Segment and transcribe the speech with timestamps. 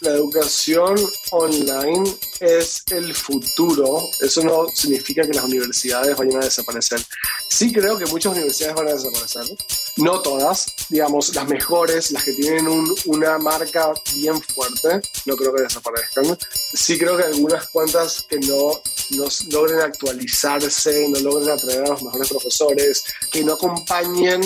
[0.00, 0.96] la educación
[1.30, 2.04] online
[2.40, 4.02] es el futuro.
[4.20, 7.00] Eso no significa que las universidades vayan a desaparecer.
[7.48, 9.44] Sí creo que muchas universidades van a desaparecer.
[9.96, 12.66] No todas, digamos, las mejores, las que tienen
[13.06, 16.38] una marca bien fuerte, no creo que desaparezcan.
[16.74, 18.80] Sí creo que algunas cuantas que no,
[19.10, 24.42] no logren actualizarse, no logren atraer a los mejores profesores, que no acompañen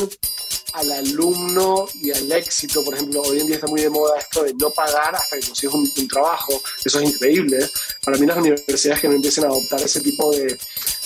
[0.75, 2.85] al alumno y al éxito.
[2.85, 5.47] Por ejemplo, hoy en día está muy de moda esto de no pagar hasta que
[5.47, 6.61] consigas un, trabajo.
[6.85, 7.59] Eso es increíble.
[8.05, 10.59] Para mí las universidades que no empiecen a adoptar ese tipo de,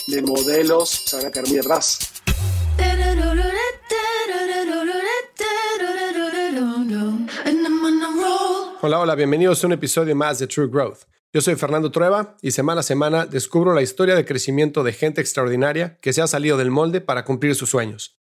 [0.07, 1.99] de modelos se van a quedar muy atrás.
[8.81, 10.99] Hola, hola, bienvenidos a un episodio más de True Growth.
[11.31, 15.21] Yo soy Fernando Trueba y semana a semana descubro la historia de crecimiento de gente
[15.21, 18.18] extraordinaria que se ha salido del molde para cumplir sus sueños.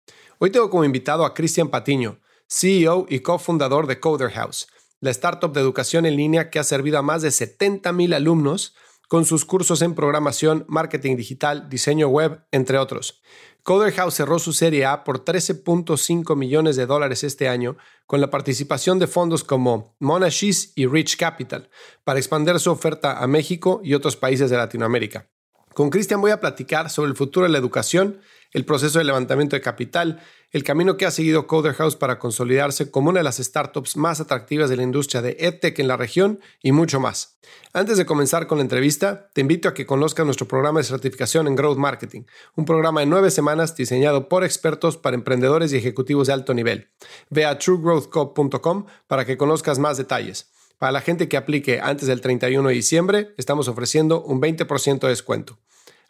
[0.45, 4.67] Hoy tengo como invitado a Cristian Patiño, CEO y cofundador de Coder House,
[4.99, 8.75] la startup de educación en línea que ha servido a más de 70.000 alumnos
[9.07, 13.23] con sus cursos en programación, marketing digital, diseño web, entre otros.
[13.63, 18.31] Coder House cerró su serie A por 13.5 millones de dólares este año con la
[18.31, 21.71] participación de fondos como Monash y Rich Capital
[22.03, 25.31] para expandir su oferta a México y otros países de Latinoamérica.
[25.73, 28.21] Con Cristian voy a platicar sobre el futuro de la educación
[28.53, 32.91] el proceso de levantamiento de capital, el camino que ha seguido Coder House para consolidarse
[32.91, 36.41] como una de las startups más atractivas de la industria de EdTech en la región
[36.63, 37.39] y mucho más.
[37.73, 41.49] Antes de comenzar con la entrevista, te invito a que conozcas nuestro programa de certificación
[41.49, 42.23] en Growth Marketing,
[42.55, 46.91] un programa de nueve semanas diseñado por expertos para emprendedores y ejecutivos de alto nivel.
[47.31, 50.51] Ve a truegrowthco.com para que conozcas más detalles.
[50.79, 55.09] Para la gente que aplique antes del 31 de diciembre, estamos ofreciendo un 20% de
[55.09, 55.59] descuento.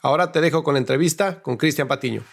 [0.05, 2.25] Ahora te dejo con la entrevista con Cristian Patiño.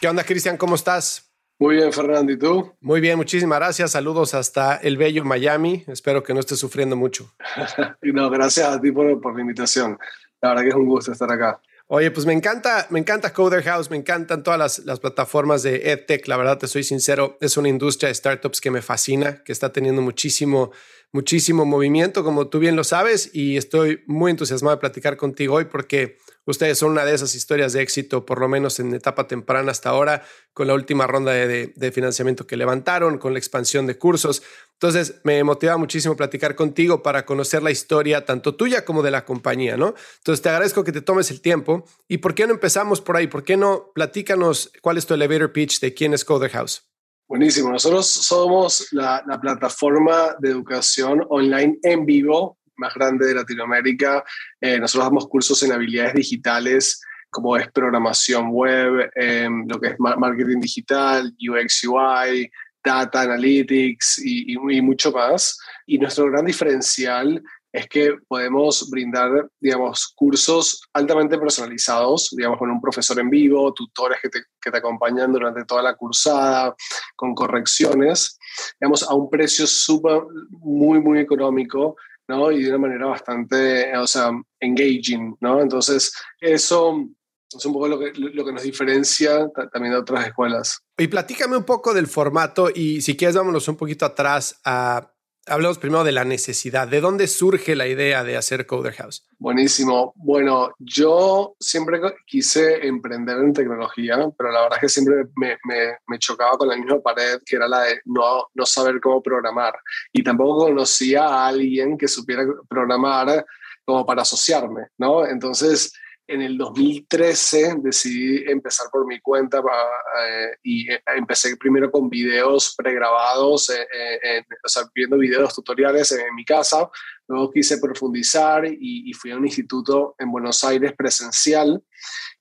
[0.00, 0.56] ¿Qué onda, Cristian?
[0.56, 1.32] ¿Cómo estás?
[1.58, 2.30] Muy bien, Fernando.
[2.30, 2.72] ¿Y tú?
[2.80, 3.90] Muy bien, muchísimas gracias.
[3.90, 5.82] Saludos hasta el bello Miami.
[5.88, 7.34] Espero que no estés sufriendo mucho.
[8.02, 9.98] no, gracias a ti por, por la invitación.
[10.40, 11.60] La verdad que es un gusto estar acá.
[11.88, 15.90] Oye, pues me encanta, me encanta Coder House, me encantan todas las, las, plataformas de
[15.90, 16.28] EdTech.
[16.28, 19.72] La verdad, te soy sincero, es una industria de startups que me fascina, que está
[19.72, 20.70] teniendo muchísimo,
[21.12, 25.64] muchísimo movimiento, como tú bien lo sabes, y estoy muy entusiasmado de platicar contigo hoy
[25.66, 26.16] porque
[26.48, 29.90] Ustedes son una de esas historias de éxito, por lo menos en etapa temprana hasta
[29.90, 30.24] ahora,
[30.54, 34.42] con la última ronda de, financiamiento que levantaron, con la expansión de cursos.
[34.72, 39.26] Entonces, me motiva muchísimo platicar contigo para conocer la historia, tanto tuya como de la
[39.26, 39.94] compañía, ¿no?
[40.16, 41.84] Entonces, te agradezco que te tomes el tiempo.
[42.08, 43.26] ¿Y por qué no empezamos por ahí?
[43.26, 46.88] ¿Por qué no platícanos cuál es tu elevator pitch de quién es Coder House?
[47.28, 47.70] Buenísimo.
[47.70, 54.24] Nosotros somos la, la plataforma de educación online en vivo más grande de Latinoamérica.
[54.60, 59.96] Eh, nosotros damos cursos en habilidades digitales como es programación web, em, lo que es
[59.98, 62.50] marketing digital, UX, UI,
[62.82, 65.58] data analytics y, y, mucho más.
[65.86, 67.42] Y nuestro gran diferencial
[67.78, 74.18] es que podemos brindar, digamos, cursos altamente personalizados, digamos, con un profesor en vivo, tutores
[74.20, 76.74] que te, que te acompañan durante toda la cursada,
[77.14, 78.38] con correcciones,
[78.80, 81.96] digamos, a un precio súper, muy, muy económico,
[82.26, 82.50] ¿no?
[82.50, 84.30] Y de una manera bastante, o sea,
[84.60, 85.60] engaging, ¿no?
[85.60, 87.08] Entonces, eso
[87.56, 90.80] es un poco lo que, lo que nos diferencia también de otras escuelas.
[90.98, 95.14] Y platícame un poco del formato y si quieres vámonos un poquito atrás a
[95.48, 96.88] hablemos primero de la necesidad.
[96.88, 99.24] ¿De dónde surge la idea de hacer Coder House?
[99.38, 100.12] Buenísimo.
[100.16, 106.18] Bueno, yo siempre quise emprender en tecnología, pero la verdad es que siempre me, me,
[106.18, 109.74] chocaba con la misma pared, que era la de no, no saber cómo programar.
[110.12, 113.44] Y tampoco conocía a alguien que supiera programar
[113.84, 115.26] como para asociarme, ¿no?
[115.26, 115.92] Entonces,
[116.28, 122.74] en el 2013 decidí empezar por mi cuenta eh, y eh, empecé primero con videos
[122.76, 126.88] pregrabados, eh, o sea, viendo videos tutoriales en, mi casa.
[127.26, 131.82] Luego quise profundizar y, fui a un instituto en Buenos Aires presencial.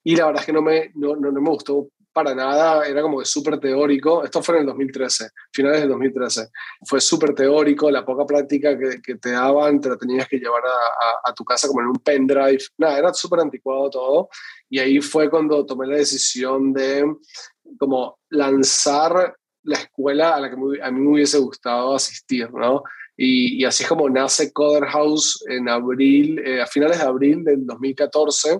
[0.03, 3.03] Y la verdad es que no me, no, no, no me gustó para nada, era
[3.03, 4.23] como que súper teórico.
[4.23, 6.47] Esto fue en el 2013, finales del 2013.
[6.83, 10.63] Fue súper teórico, la poca práctica que, que, te daban, te la tenías que llevar
[11.23, 12.57] a, tu casa como en un pendrive.
[12.79, 14.29] Nada, era súper anticuado todo.
[14.67, 17.05] Y ahí fue cuando tomé la decisión de
[17.77, 22.81] como lanzar la escuela a la que a mí me hubiese gustado asistir, ¿no?
[23.15, 27.43] Y, y, así es como nace Coder House en abril, eh, a finales de abril
[27.43, 28.59] del 2014,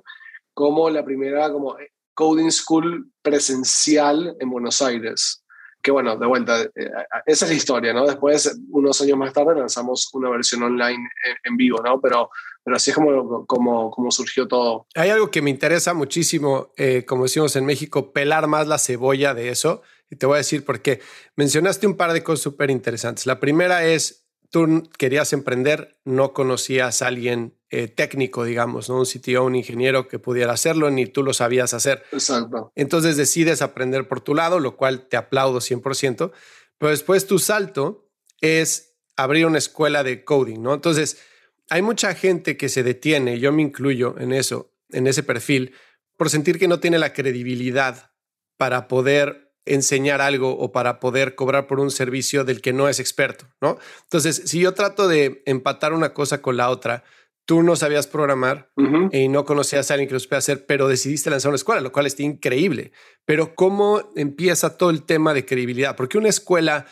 [0.54, 1.76] como la primera como
[2.18, 5.44] Coding School presencial en Buenos Aires.
[5.84, 6.90] Que bueno, de vuelta, eh,
[7.28, 8.08] esa es la historia, ¿no?
[8.08, 11.08] Después, unos años más tarde, lanzamos una versión online
[11.44, 12.02] en, vivo, ¿no?
[12.02, 12.31] Pero,
[12.64, 14.88] pero así es como, como, como, surgió todo.
[14.96, 19.36] Hay algo que me interesa muchísimo, eh, como decimos en México, pelar más la cebolla
[19.36, 19.84] de eso.
[20.10, 21.02] Y te voy a decir por qué.
[21.36, 23.28] Mencionaste un par de cosas súper interesantes.
[23.28, 24.27] La primera es
[24.57, 28.98] tú querías emprender, no conocías a alguien eh, técnico, digamos, ¿no?
[28.98, 32.04] Un CTO, un ingeniero que pudiera hacerlo, ni tú lo sabías hacer.
[32.12, 32.71] Exacto.
[32.74, 36.31] Entonces decides aprender por tu lado, lo cual te aplaudo 100%,
[36.80, 38.09] pero después tu salto
[38.42, 40.74] es abrir una escuela de coding, ¿no?
[40.74, 41.19] Entonces,
[41.69, 45.75] hay mucha gente que se detiene, yo me incluyo en eso, en ese perfil,
[46.15, 48.12] por sentir que no tiene la credibilidad
[48.57, 53.00] para poder enseñar algo o para poder cobrar por un servicio del que no es
[53.00, 53.78] experto, ¿no?
[54.04, 57.04] Entonces, si yo trato de empatar una cosa con la otra,
[57.46, 58.69] tú no sabías programar
[59.12, 61.94] y no conocías a alguien que lo supiera hacer, pero decidiste lanzar una escuela, lo
[61.94, 62.92] cual está increíble.
[63.25, 65.96] Pero ¿cómo empieza todo el tema de credibilidad?
[65.96, 66.86] Porque una escuela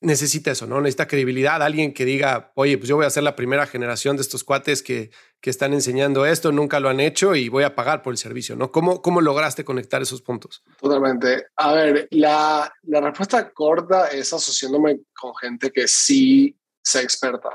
[0.00, 0.80] necesita eso, ¿no?
[0.80, 4.22] Necesita credibilidad, alguien que diga, oye, pues yo voy a ser la primera generación de
[4.22, 5.10] estos cuates que,
[5.40, 8.56] que están enseñando esto, nunca lo han hecho y voy a pagar por el servicio,
[8.56, 8.72] ¿no?
[8.72, 10.62] ¿Cómo, cómo lograste conectar esos puntos?
[10.80, 11.46] Totalmente.
[11.56, 17.50] A ver, la, la respuesta corta es asociándome con gente que sí sea experta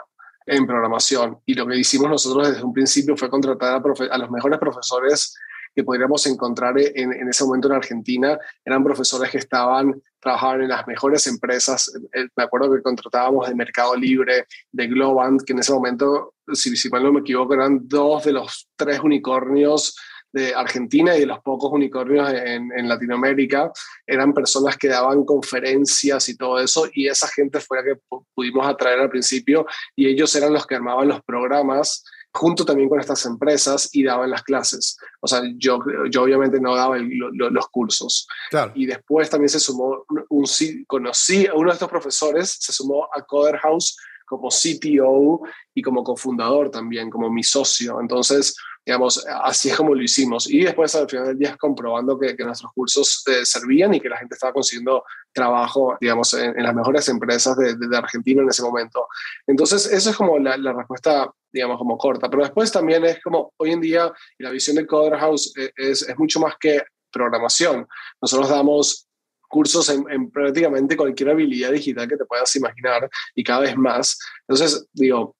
[0.45, 1.39] en programación.
[1.45, 5.35] Y lo que hicimos nosotros desde un principio fue contratar a, a los mejores profesores
[5.75, 8.39] que podríamos encontrar en, en, ese momento en Argentina.
[8.63, 11.93] Eran profesores que estaban, trabajaban en las mejores empresas.
[12.13, 16.75] Eh, me acuerdo que contratábamos de Mercado Libre, de Globant, que en ese momento, si,
[16.75, 19.95] si mal no me equivoco, eran dos de los tres unicornios
[20.33, 23.71] de Argentina y de los pocos unicornios en, en, Latinoamérica,
[24.05, 28.01] eran personas que daban conferencias y todo eso, y esa gente fue la que
[28.33, 32.03] pudimos atraer al principio, y ellos eran los que armaban los programas
[32.35, 34.97] junto también con estas empresas y daban las clases.
[35.21, 35.79] O sea, yo,
[36.11, 38.27] yo obviamente no daba los cursos.
[38.49, 38.73] Claro.
[38.75, 40.45] Y después también se sumó, un,
[40.85, 45.41] conocí a uno de estos profesores, se sumó a Coder House como CTO
[45.73, 48.01] y como cofundador también, como mi socio.
[48.01, 48.55] Entonces,
[48.85, 50.49] digamos, así es como lo hicimos.
[50.49, 54.09] Y después al final del día comprobando que, que nuestros cursos eh, servían y que
[54.09, 55.03] la gente estaba consiguiendo
[55.33, 59.07] trabajo, digamos, en, en las mejores empresas de, de, de, Argentina en ese momento.
[59.47, 62.29] Entonces, eso es como la, la, respuesta, digamos, como corta.
[62.29, 66.05] Pero después también es como hoy en día la visión de Coder House eh, es,
[66.17, 67.87] mucho más que programación.
[68.21, 69.07] Nosotros damos
[69.47, 74.19] cursos en, en, prácticamente cualquier habilidad digital que te puedas imaginar y cada vez más.
[74.47, 75.35] Entonces, digo,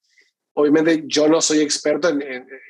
[0.54, 2.08] obviamente yo no soy experto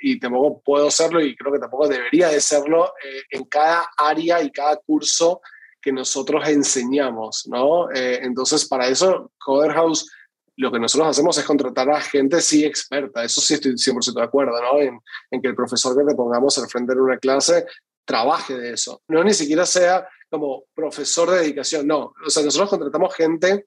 [0.02, 4.42] y tampoco puedo serlo y creo que tampoco debería de serlo eh, en cada área
[4.42, 5.40] y cada curso
[5.81, 7.88] que nosotros enseñamos, ¿no?
[7.92, 10.10] Eh, entonces, para eso, Coder House,
[10.56, 14.22] lo que nosotros hacemos es contratar a gente sí experta, eso sí estoy 100% de
[14.22, 14.80] acuerdo, ¿no?
[14.80, 14.98] En,
[15.30, 17.66] en que el profesor que te pongamos al frente de una clase
[18.04, 22.70] trabaje de eso, no ni siquiera sea como profesor de dedicación, no, o sea, nosotros
[22.70, 23.66] contratamos gente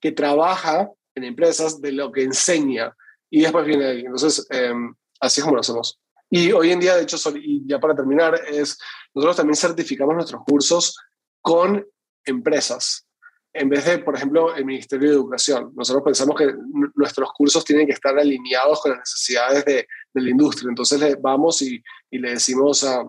[0.00, 2.94] que trabaja en empresas de lo que enseña,
[3.30, 4.00] y después viene ahí.
[4.00, 4.74] Entonces, eh,
[5.20, 5.98] así es como lo hacemos.
[6.28, 8.78] Y hoy en día, de hecho, y ya para terminar, es
[9.14, 10.96] nosotros también certificamos nuestros cursos
[11.40, 11.86] con
[12.24, 13.06] empresas.
[13.52, 15.72] En vez de, por ejemplo, el Ministerio de Educación.
[15.74, 16.54] Nosotros pensamos que
[16.94, 20.68] nuestros cursos tienen que estar alineados con las necesidades de, de la industria.
[20.68, 23.02] Entonces le vamos y, y le decimos a,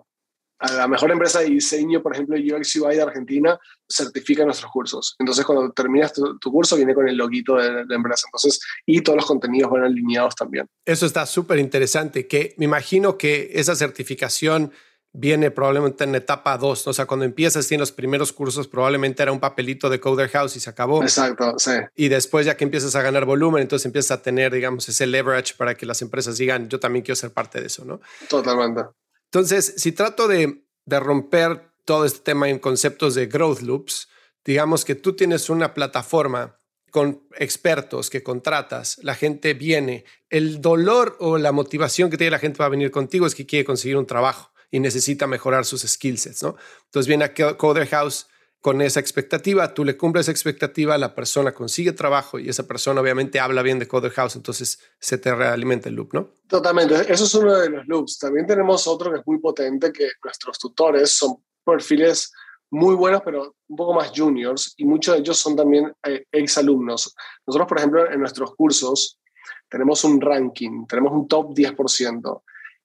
[0.61, 3.59] a la mejor empresa de diseño, por ejemplo, UX UI de Argentina,
[3.89, 5.15] certifica nuestros cursos.
[5.17, 8.27] Entonces, cuando terminas tu, tu curso, viene con el loguito de la empresa.
[8.27, 10.67] Entonces, y todos los contenidos van alineados también.
[10.85, 14.71] Eso está súper interesante, que me imagino que esa certificación
[15.13, 19.31] viene probablemente en etapa 2, o sea, cuando empiezas en los primeros cursos probablemente era
[19.31, 21.01] un papelito de Coder House y se acabó.
[21.03, 21.71] Exacto, sí.
[21.95, 25.55] Y después ya que empiezas a ganar volumen, entonces empiezas a tener, digamos, ese leverage
[25.57, 27.99] para que las empresas digan, yo también quiero ser parte de eso, ¿no?
[28.29, 28.83] Totalmente.
[29.25, 34.07] Entonces, si trato de, de, romper todo este tema en conceptos de growth loops,
[34.45, 36.57] digamos que tú tienes una plataforma
[36.89, 42.39] con expertos que contratas, la gente viene, el dolor o la motivación que tiene la
[42.39, 46.17] gente para venir contigo es que quiere conseguir un trabajo y necesita mejorar sus skill
[46.17, 46.55] sets, ¿no?
[46.85, 48.27] Entonces viene a Coder House
[48.61, 53.01] con esa expectativa, tú le cumples esa expectativa, la persona consigue trabajo y esa persona
[53.01, 56.29] obviamente habla bien de Coder House, entonces se te realimenta el loop, ¿no?
[56.47, 58.19] Totalmente, eso es uno de los loops.
[58.19, 62.31] También tenemos otro que es muy potente, que nuestros tutores son perfiles
[62.69, 67.13] muy buenos, pero un poco más juniors, y muchos de ellos son también eh, exalumnos.
[67.45, 69.19] Nosotros, por ejemplo, en nuestros cursos
[69.67, 72.41] tenemos un ranking, tenemos un top 10%,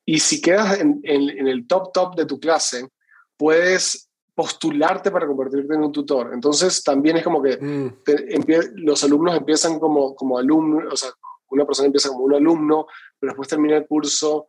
[0.06, 2.88] y si quedas en, en, en el top top de tu clase,
[3.36, 6.30] puedes postularte para convertirte en un tutor.
[6.32, 8.02] Entonces también es como que mm.
[8.04, 11.10] te, los alumnos empiezan como, como alumnos, o sea,
[11.48, 12.86] una persona empieza como un alumno,
[13.18, 14.46] pero después termina el curso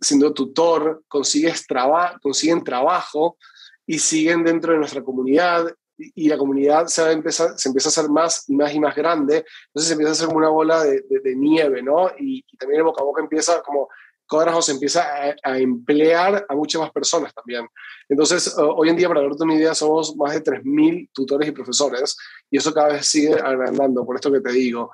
[0.00, 3.36] siendo tutor, consigues traba, consiguen trabajo
[3.84, 5.66] y siguen dentro de nuestra comunidad
[5.98, 9.44] y, la comunidad se, empieza, se empieza a hacer más y más y más grande,
[9.68, 12.10] entonces se empieza a hacer una bola de, de, de nieve, ¿no?
[12.18, 13.88] Y, y, también el boca a boca empieza como
[14.26, 15.04] Codrajos empieza
[15.42, 17.66] a, emplear a muchas más personas también.
[18.08, 21.52] Entonces, uh, hoy en día, para darte una idea, somos más de 3.000 tutores y
[21.52, 22.16] profesores
[22.50, 24.90] y eso cada vez sigue agrandando, por esto que te digo.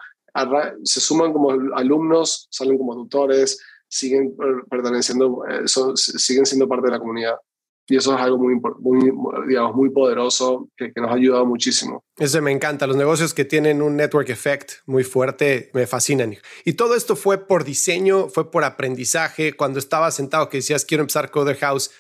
[0.85, 3.59] se suman como alumnos, salen como tutores,
[3.89, 4.35] siguen
[4.71, 7.37] perteneciendo, eh, siguen siendo parte de la comunidad.
[7.89, 9.13] Y eso es algo muy, muy,
[9.49, 12.05] digamos, muy poderoso que, que, nos ha ayudado muchísimo.
[12.17, 12.87] Eso me encanta.
[12.87, 16.37] Los negocios que tienen un network effect muy fuerte me fascinan.
[16.65, 19.55] Y todo esto fue por diseño, fue por aprendizaje.
[19.55, 21.91] Cuando estabas sentado que decías, quiero empezar Coder House,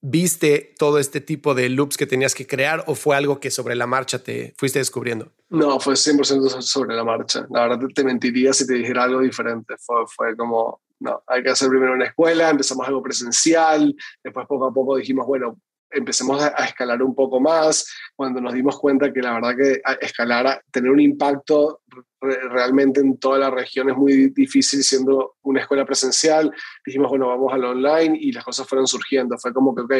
[0.00, 3.74] ¿viste todo este tipo de loops que tenías que crear o fue algo que sobre
[3.74, 5.32] la marcha te fuiste descubriendo?
[5.48, 7.46] No, fue 100% sobre la marcha.
[7.50, 9.74] La verdad te mentiría si te dijera algo diferente.
[9.78, 14.66] Fue, fue como no, hay que hacer primero una escuela, empezamos algo presencial, después poco
[14.66, 15.60] a poco dijimos, bueno,
[15.90, 20.62] empecemos a, escalar un poco más, cuando nos dimos cuenta que la verdad que escalar,
[20.70, 21.80] tener un impacto
[22.20, 26.52] realmente en toda la región es muy difícil siendo una escuela presencial,
[26.84, 29.94] dijimos, bueno, vamos al online y las cosas fueron surgiendo, fue como que, ok,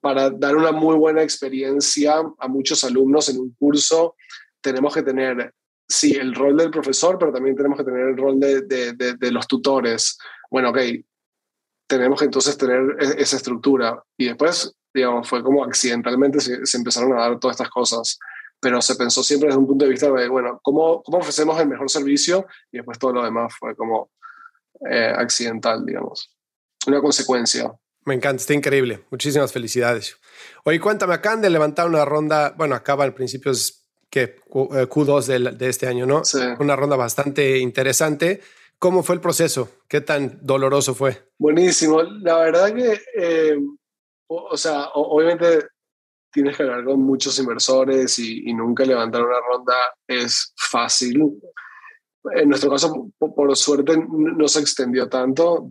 [0.00, 4.14] para dar una muy buena experiencia a muchos alumnos en un curso,
[4.60, 5.52] tenemos que tener
[5.88, 9.46] sí, el rol del profesor, pero también tenemos que tener el rol de, de, los
[9.46, 10.18] tutores.
[10.50, 10.78] Bueno, ok,
[11.86, 14.02] tenemos que entonces tener e, esa estructura.
[14.16, 18.18] Y después, digamos, fue como accidentalmente se, se, empezaron a dar todas estas cosas.
[18.60, 21.68] Pero se pensó siempre desde un punto de vista de, bueno, ¿cómo, cómo ofrecemos el
[21.68, 22.46] mejor servicio?
[22.72, 24.10] Y después todo lo demás fue como
[24.90, 26.36] eh, accidental, digamos.
[26.86, 27.72] Una consecuencia.
[28.04, 29.04] Me encanta, está increíble.
[29.10, 30.16] Muchísimas felicidades.
[30.64, 33.52] Oye, cuéntame, acaban de levantar una ronda, bueno, acaba al principio
[34.10, 36.24] que Q2 eh, de, este año, ¿no?
[36.24, 36.38] Sí.
[36.58, 38.40] Una ronda bastante interesante.
[38.78, 39.70] ¿Cómo fue el proceso?
[39.88, 41.30] ¿Qué tan doloroso fue?
[41.38, 42.02] Buenísimo.
[42.02, 43.58] La verdad que, eh,
[44.28, 45.66] o, sea, obviamente
[46.32, 49.74] tienes que hablar con muchos inversores y, nunca levantar una ronda
[50.06, 51.40] es fácil.
[52.34, 55.66] En nuestro caso, por, suerte, no se extendió tanto,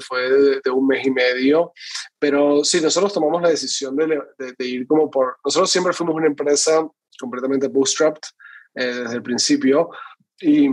[0.00, 0.30] fue
[0.62, 1.72] de, un mes y medio,
[2.18, 4.06] pero sí, nosotros tomamos la decisión de,
[4.38, 5.36] de ir como por...
[5.44, 6.88] Nosotros siempre fuimos una empresa
[7.18, 8.22] completamente bootstrapped
[8.74, 9.90] eh, desde el principio.
[10.40, 10.68] Y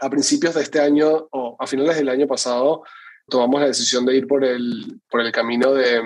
[0.00, 2.82] a principios de este año, o a finales del año pasado,
[3.28, 6.02] tomamos la decisión de ir por el, por el camino de,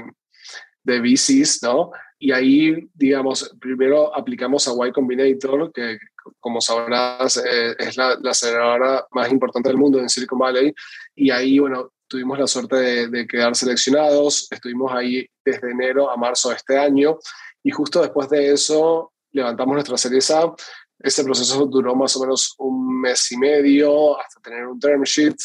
[0.83, 1.90] de VCs, ¿no?
[2.18, 5.99] Y ahí, digamos, primero aplicamos a Y Combinator, que
[6.40, 10.75] como sabrás eh, es la, la, aceleradora más importante del mundo en Silicon Valley.
[11.14, 14.49] Y ahí, bueno, tuvimos la suerte de, de, quedar seleccionados.
[14.50, 17.18] Estuvimos ahí desde enero a marzo de este año.
[17.62, 20.54] Y justo después de eso levantamos nuestra serie A.
[21.00, 25.37] Ese proceso duró más o menos un mes y medio hasta tener un term sheet.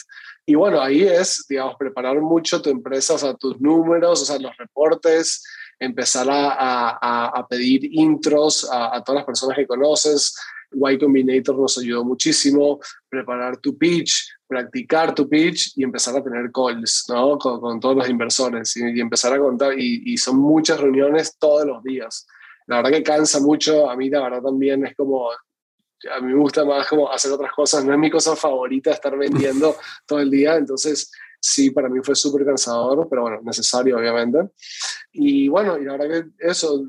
[0.45, 4.39] Y bueno, ahí es, digamos, preparar mucho tu empresa, o sea, tus números, o sea,
[4.39, 5.43] los reportes,
[5.79, 10.35] empezar a, a, a pedir intros a, a, todas las personas que conoces.
[10.71, 16.51] Y Combinator nos ayudó muchísimo, preparar tu pitch, practicar tu pitch y empezar a tener
[16.51, 17.37] calls, ¿no?
[17.37, 19.77] Con, con todos los inversores y, y, empezar a contar.
[19.77, 22.25] Y, y son muchas reuniones todos los días
[22.67, 26.39] la verdad que cansa mucho, a mí la verdad también es como, a mí me
[26.39, 30.29] gusta más como hacer otras cosas, no es mi cosa favorita estar vendiendo todo el
[30.29, 34.39] día, entonces sí, para mí fue súper cansador, pero bueno, necesario obviamente.
[35.11, 36.85] Y bueno, y la verdad que eso,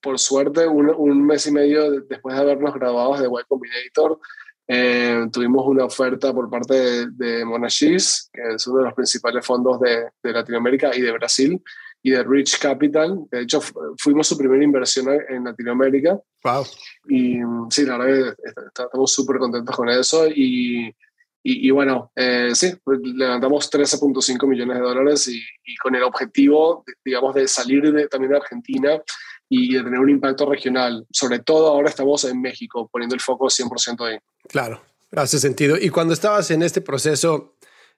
[0.00, 4.20] por suerte, un, un mes y medio después de habernos graduado de Web Combinator,
[4.72, 9.44] eh, tuvimos una oferta por parte de, de Monashis, que es uno de los principales
[9.44, 11.60] fondos de, de Latinoamérica y de Brasil,
[12.02, 13.26] y de Rich Capital.
[13.30, 13.60] De hecho,
[13.98, 16.18] fuimos su primera inversión en Latinoamérica.
[16.44, 16.64] Wow.
[17.08, 17.38] Y
[17.70, 20.26] sí, la verdad que estamos súper contentos con eso.
[20.26, 20.94] Y,
[21.42, 26.02] y, y bueno, eh, sí, pues, levantamos 13.5 millones de dólares y, y, con el
[26.02, 29.02] objetivo, digamos, de salir de, también de Argentina
[29.48, 31.06] y de tener un impacto regional.
[31.10, 34.18] Sobre todo ahora estamos en México, poniendo el foco 100% ahí.
[34.48, 34.80] Claro,
[35.12, 35.76] hace sentido.
[35.76, 37.56] Y cuando estabas en este proceso,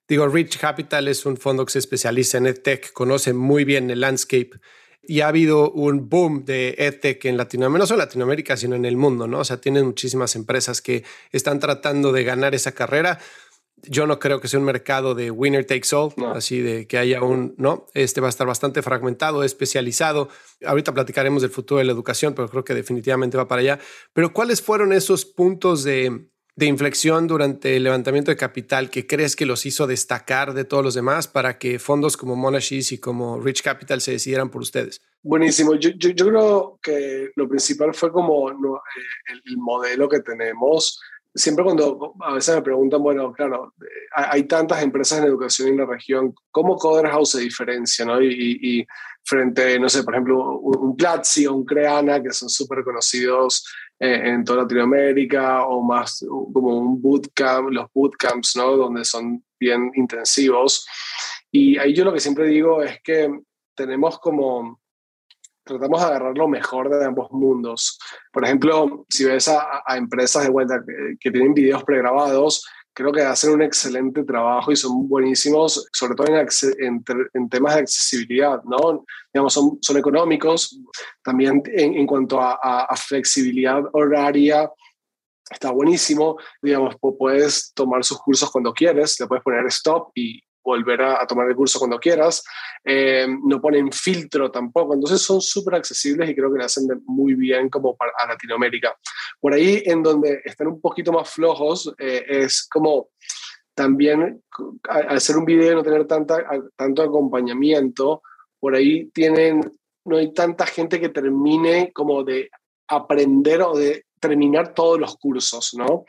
[0.08, 4.00] Digo, Rich Capital es un fondo que se especializa en EdTech, conoce muy bien el
[4.00, 4.60] landscape
[5.02, 8.84] y ha habido un boom de EdTech en Latinoamérica, no solo en Latinoamérica, sino en
[8.84, 9.40] el mundo, ¿no?
[9.40, 13.18] O sea, tienen muchísimas empresas que están tratando de ganar esa carrera.
[13.84, 16.30] Yo no creo que sea un mercado de winner takes all, no.
[16.30, 20.28] así de que haya un, no, este va a estar bastante fragmentado, especializado.
[20.64, 23.80] Ahorita platicaremos del futuro de la educación, pero creo que definitivamente va para allá.
[24.12, 29.36] Pero ¿cuáles fueron esos puntos de, de inflexión durante el levantamiento de capital que crees
[29.36, 33.40] que los hizo destacar de todos los demás para que fondos como Monashis y como
[33.40, 35.00] Rich Capital se decidieran por ustedes?
[35.22, 35.74] Buenísimo.
[35.76, 38.54] Yo, yo, creo que lo principal fue como eh,
[39.32, 41.00] el, el, modelo que tenemos.
[41.34, 45.78] Siempre cuando a veces me preguntan, bueno, claro, eh, hay tantas empresas en educación en
[45.78, 48.04] la región, ¿cómo Coder House se diferencia?
[48.04, 48.20] ¿no?
[48.20, 48.86] Y, y
[49.24, 53.64] frente, no sé, por ejemplo, un, Platzi o un Creana, que son súper conocidos
[54.04, 58.76] en toda Latinoamérica o más como un bootcamp, los bootcamps, ¿no?
[58.76, 60.84] Donde son bien intensivos.
[61.52, 63.30] Y ahí yo lo que siempre digo es que
[63.76, 64.80] tenemos como,
[65.64, 68.00] tratamos de agarrar lo mejor de ambos mundos.
[68.32, 70.82] Por ejemplo, si ves a, empresas de vuelta
[71.20, 76.26] que, tienen videos pregrabados, creo que hacen un excelente trabajo y son buenísimos, sobre todo
[76.28, 79.04] en, en, temas de accesibilidad, ¿no?
[79.32, 80.78] Digamos, son, son económicos,
[81.22, 84.70] también en, cuanto a, a, flexibilidad horaria,
[85.50, 91.02] está buenísimo, digamos, puedes tomar sus cursos cuando quieres, le puedes poner stop y volver
[91.02, 92.44] a, tomar el curso cuando quieras,
[92.84, 97.34] eh, no ponen filtro tampoco, entonces son súper accesibles y creo que lo hacen muy
[97.34, 98.96] bien como para a Latinoamérica.
[99.40, 103.08] Por ahí en donde están un poquito más flojos eh, es como
[103.74, 104.42] también
[104.88, 106.44] al hacer un video y no tener tanta,
[106.76, 108.22] tanto acompañamiento,
[108.60, 109.72] por ahí tienen,
[110.04, 112.50] no hay tanta gente que termine como de
[112.88, 116.04] aprender o de terminar todos los cursos, ¿no?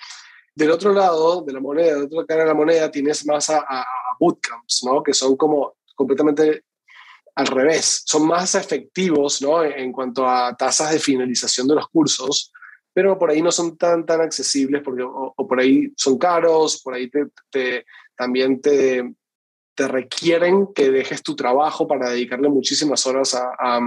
[0.55, 3.85] Del otro lado de la moneda, del otro cara de la moneda, tienes más a,
[4.19, 5.01] bootcamps, ¿no?
[5.03, 6.63] Que son como completamente
[7.35, 9.63] al revés, son más efectivos, ¿no?
[9.63, 12.51] En cuanto a tasas de finalización de los cursos,
[12.93, 16.93] pero por ahí no son tan, tan accesibles porque o, por ahí son caros, por
[16.93, 19.15] ahí te, también te,
[19.73, 23.79] te, requieren que dejes tu trabajo para dedicarle muchísimas horas a,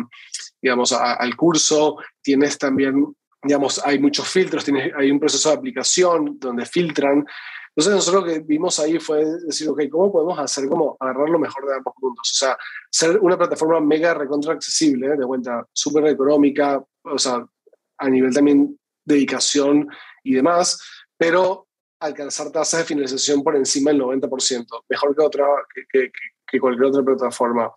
[0.60, 1.98] digamos, al curso.
[2.20, 3.14] Tienes también
[3.46, 7.24] digamos, hay muchos filtros, tiene, hay un proceso de aplicación donde filtran.
[7.76, 11.38] Entonces nosotros lo que vimos ahí fue decir, ok, ¿cómo podemos hacer como agarrar lo
[11.38, 12.32] mejor de ambos mundos?
[12.32, 12.56] O sea,
[12.90, 17.46] ser una plataforma mega recontra accesible, de vuelta, súper económica, o sea,
[17.98, 19.88] a nivel también dedicación
[20.24, 20.82] y demás,
[21.18, 21.68] pero
[22.00, 25.46] alcanzar tasas de finalización por encima del 90%, mejor que, otra,
[25.90, 26.10] que,
[26.50, 27.70] que, cualquier otra plataforma.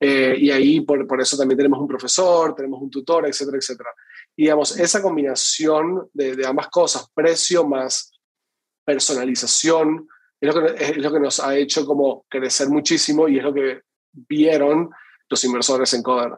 [0.00, 3.90] Eh, y ahí por, por, eso también tenemos un profesor, tenemos un tutor, etcétera, etcétera.
[4.36, 8.13] Y digamos, esa combinación de, de ambas cosas, precio más
[8.84, 10.08] personalización,
[10.40, 13.80] es lo, que, nos ha hecho como crecer muchísimo y es lo que
[14.12, 14.90] vieron
[15.28, 16.32] los inversores en Coder.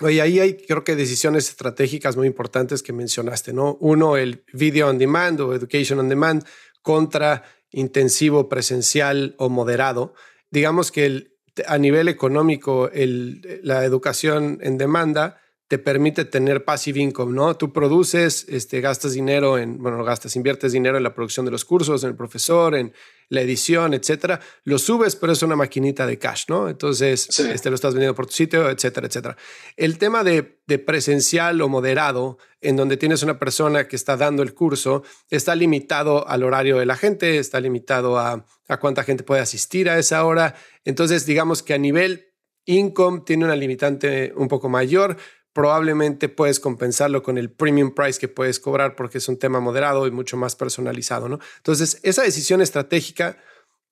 [0.00, 3.76] Oye, ahí hay creo que decisiones estratégicas muy importantes que mencionaste, ¿no?
[3.80, 6.44] Uno, el video on demand o education on demand
[6.82, 10.14] contra intensivo presencial o moderado.
[10.50, 11.32] Digamos que
[11.66, 17.54] a nivel económico, el, la educación en demanda te permite tener passive income, ¿no?
[17.58, 21.66] Tú produces, este, gastas dinero en, bueno, gastas, inviertes dinero en la producción de los
[21.66, 22.94] cursos, en el profesor, en
[23.28, 24.40] la edición, etcétera.
[24.64, 26.70] Lo subes, pero es una maquinita de cash, ¿no?
[26.70, 29.36] Entonces, este, lo estás vendiendo por tu sitio, etcétera, etcétera.
[29.76, 34.42] El tema de, de presencial o moderado, en donde tienes una persona que está dando
[34.42, 39.22] el curso, está limitado al horario de la gente, está limitado a, a cuánta gente
[39.22, 40.54] puede asistir a esa hora.
[40.86, 42.24] Entonces, digamos que a nivel
[42.64, 45.16] income tiene una limitante un poco mayor
[45.52, 50.06] probablemente puedes compensarlo con el premium price que puedes cobrar porque es un tema moderado
[50.06, 51.38] y mucho más personalizado, ¿no?
[51.56, 53.38] Entonces, esa decisión estratégica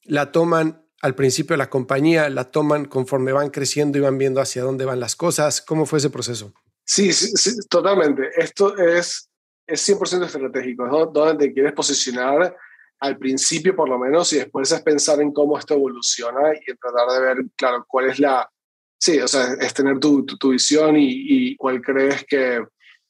[0.02, 4.62] la toman al principio la compañía, la toman conforme van creciendo y van viendo hacia
[4.62, 5.60] dónde van las cosas.
[5.60, 6.52] ¿Cómo fue ese proceso?
[6.84, 7.10] Sí,
[7.68, 8.30] totalmente.
[8.36, 9.28] Esto es,
[9.66, 11.06] es 100% estratégico, ¿no?
[11.06, 12.56] Donde te quieres posicionar
[13.00, 17.08] al principio por lo menos y después es pensar en cómo esto evoluciona y tratar
[17.12, 18.50] de ver, claro, cuál es la,
[18.98, 22.64] Sí, o sea, es tener tu, tu, visión y, y, cuál crees que,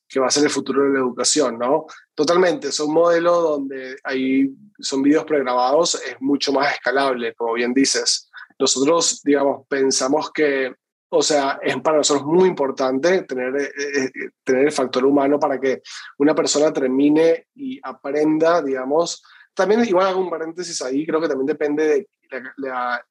[0.08, 1.86] que, va a ser el futuro de la educación, ¿no?
[2.14, 7.72] Totalmente, es un modelo donde hay, son videos pregrabados, es mucho más escalable, como bien
[7.72, 8.28] dices.
[8.58, 10.74] Nosotros, digamos, pensamos que,
[11.08, 15.60] o sea, es para nosotros muy importante tener, eh, eh, tener el factor humano para
[15.60, 15.82] que
[16.18, 19.22] una persona termine y aprenda, digamos,
[19.54, 22.08] también igual hago un paréntesis ahí, creo que también depende de
[22.56, 23.02] la,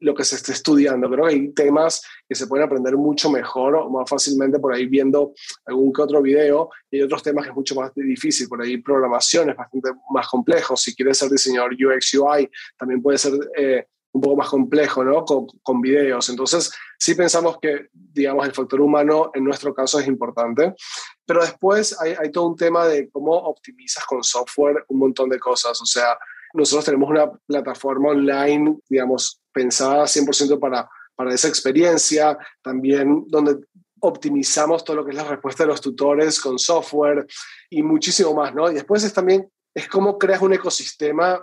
[0.00, 1.08] lo que se esté estudiando.
[1.10, 4.86] Creo que hay temas que se pueden aprender mucho mejor o más fácilmente por ahí
[4.86, 5.32] viendo
[5.64, 8.48] algún que otro video y hay otros temas que es mucho más difícil.
[8.48, 10.76] Por ahí programación es bastante más complejo.
[10.76, 15.24] Si quieres ser diseñador UX UI, también puede ser eh, un poco más complejo, ¿no?
[15.24, 16.28] Con, con, videos.
[16.30, 20.74] Entonces, sí pensamos que, digamos, el factor humano en nuestro caso es importante.
[21.26, 25.38] Pero después hay, hay todo un tema de cómo optimizas con software un montón de
[25.38, 25.80] cosas.
[25.82, 26.16] O sea,
[26.54, 33.56] nosotros tenemos una plataforma online, digamos, pensada 100% para, para esa experiencia, también donde
[34.00, 37.26] optimizamos todo lo que es la respuesta de los tutores con software
[37.70, 38.70] y muchísimo más, ¿no?
[38.70, 41.42] Y después es también, es cómo creas un ecosistema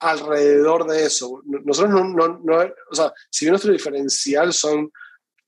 [0.00, 1.42] alrededor de eso.
[1.44, 2.58] Nosotros no, no, no,
[2.90, 4.90] o sea, si bien nuestro diferencial son,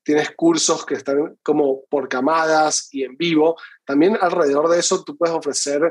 [0.03, 5.17] tienes cursos que están como por camadas y en vivo, también alrededor de eso tú
[5.17, 5.81] puedes ofrecer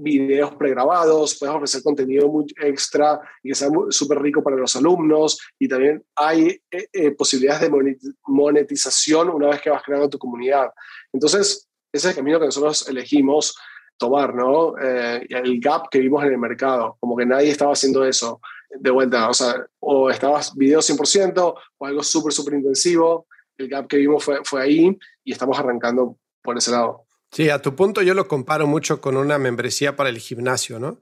[0.00, 5.38] videos pregrabados, puedes ofrecer contenido muy extra y que sea súper rico para los alumnos
[5.58, 10.70] y también hay eh, eh, posibilidades de monetización una vez que vas creando tu comunidad.
[11.12, 13.56] Entonces, ese es el camino que nosotros elegimos
[13.96, 14.78] tomar, ¿no?
[14.78, 18.90] Eh, el gap que vimos en el mercado, como que nadie estaba haciendo eso de
[18.90, 23.96] vuelta, o sea, o estabas video 100% o algo súper, súper intensivo, el gap que
[23.96, 27.07] vimos fue, fue ahí y estamos arrancando por ese lado.
[27.30, 31.00] Sí, a tu punto yo lo comparo mucho con una membresía para el gimnasio, ¿no?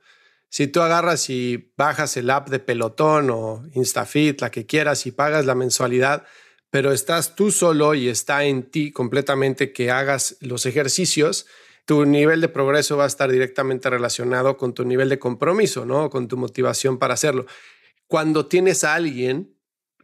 [0.48, 5.12] Si tú agarras y bajas el app de Pelotón o Instafit, la que quieras, y
[5.12, 6.24] pagas la mensualidad,
[6.70, 11.46] pero estás tú solo y está en ti completamente que hagas los ejercicios,
[11.84, 16.10] tu nivel de progreso va a estar directamente relacionado con tu nivel de compromiso, ¿no?
[16.10, 17.46] Con tu motivación para hacerlo.
[18.08, 19.55] Cuando tienes a alguien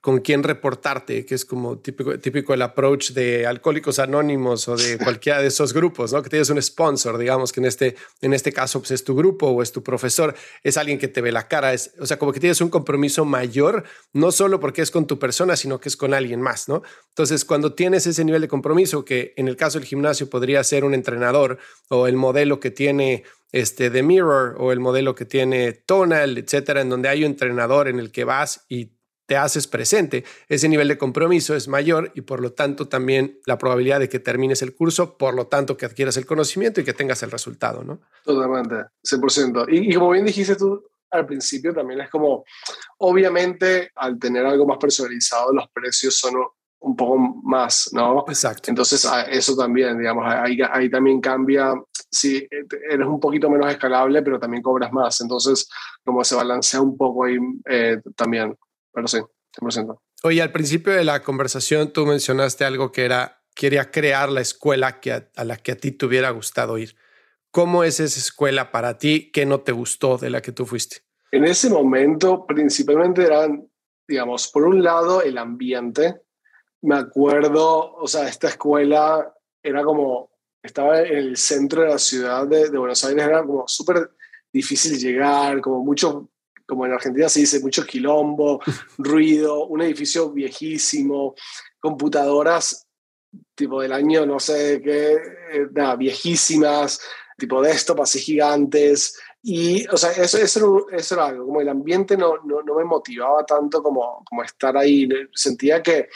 [0.02, 4.98] con quién reportarte, que es como típico, típico el approach de Alcohólicos Anónimos o de
[5.02, 6.20] cualquiera de esos grupos, ¿no?
[6.24, 9.46] Que tienes un sponsor, digamos que en este, en este caso pues es tu grupo
[9.46, 10.34] o es tu profesor,
[10.64, 13.24] es alguien que te ve la cara, es, o sea, como que tienes un compromiso
[13.24, 16.82] mayor, no solo porque es con tu persona, sino que es con alguien más, ¿no?
[17.10, 20.84] Entonces, cuando tienes ese nivel de compromiso, que en el caso del gimnasio podría ser
[20.84, 25.72] un entrenador o el modelo que tiene este The Mirror o el modelo que tiene
[25.72, 28.90] Tonal, etcétera, en donde hay un entrenador en el que vas y
[29.26, 33.58] te haces presente, ese nivel de compromiso es mayor y por lo tanto también la
[33.58, 36.92] probabilidad de que termines el curso, por lo tanto que adquieras el conocimiento y que
[36.92, 38.00] tengas el resultado, ¿no?
[38.24, 39.66] Totalmente, 100%.
[39.68, 42.44] Y, y como bien dijiste tú al principio, también es como,
[42.98, 46.34] obviamente, al tener algo más personalizado, los precios son
[46.82, 48.24] un poco más, ¿no?
[48.26, 48.70] Exacto.
[48.70, 51.74] Entonces, eso también, digamos, ahí, ahí también cambia,
[52.10, 52.46] si
[52.90, 55.20] eres un poquito menos escalable, pero también cobras más.
[55.20, 55.68] Entonces,
[56.04, 57.36] como se balancea un poco ahí
[57.68, 58.56] eh, también
[58.92, 59.18] pero sí,
[59.60, 59.98] 100%.
[60.24, 65.00] Oye, al principio de la conversación tú mencionaste algo que era, quería crear la escuela
[65.00, 66.96] que a, la que a ti te hubiera gustado ir.
[67.50, 70.98] ¿Cómo es esa escuela para ti que no te gustó de la que tú fuiste?
[71.32, 73.68] En ese momento, principalmente eran,
[74.06, 76.22] digamos, por un lado, el ambiente.
[76.82, 80.30] Me acuerdo, o sea, esta escuela era como,
[80.62, 84.10] estaba en el centro de la ciudad de, de Buenos Aires, era como súper
[84.52, 86.31] difícil llegar, como mucho
[86.72, 88.60] como en Argentina se dice, mucho quilombo,
[88.96, 91.34] ruido, un edificio viejísimo,
[91.78, 92.88] computadoras
[93.54, 95.12] tipo del año, no sé qué,
[95.52, 96.98] eh, nada, viejísimas,
[97.36, 99.18] tipo desktop así gigantes.
[99.42, 102.84] Y, o sea, eso, eso, eso, era algo, como el ambiente no, no, no me
[102.84, 105.06] motivaba tanto como, como estar ahí.
[105.34, 106.08] Sentía que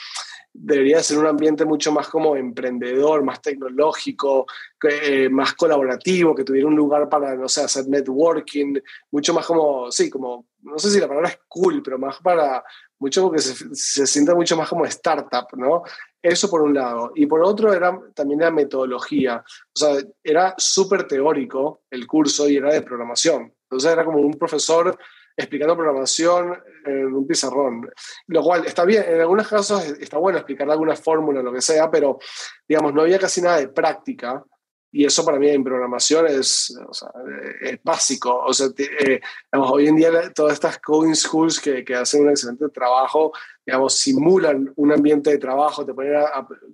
[0.58, 4.46] debería ser un ambiente mucho más como emprendedor, más tecnológico,
[4.82, 8.78] eh, más colaborativo, que tuviera un lugar para, no sé, hacer networking,
[9.10, 12.64] mucho más como, sí, como, no sé si la palabra es cool, pero más para,
[12.98, 15.82] mucho que se, se sienta mucho más como startup, ¿no?
[16.22, 17.12] Eso por un lado.
[17.14, 19.44] Y por otro era también la metodología.
[19.74, 23.52] O sea, era súper teórico el curso y era de programación.
[23.62, 24.98] Entonces era como un profesor
[25.36, 27.90] explicando programación en un pizarrón.
[28.28, 31.90] Lo cual está bien, en algunos casos está bueno explicar alguna fórmula, lo que sea,
[31.90, 32.18] pero
[32.66, 34.42] digamos, no había casi nada de práctica.
[34.92, 36.74] Y eso para mí en programación es,
[37.60, 38.34] es básico.
[38.34, 39.20] O sea, eh,
[39.52, 43.32] hoy en día todas estas coding schools que, que, hacen un excelente trabajo,
[43.66, 46.14] digamos, simulan un ambiente de trabajo, te ponen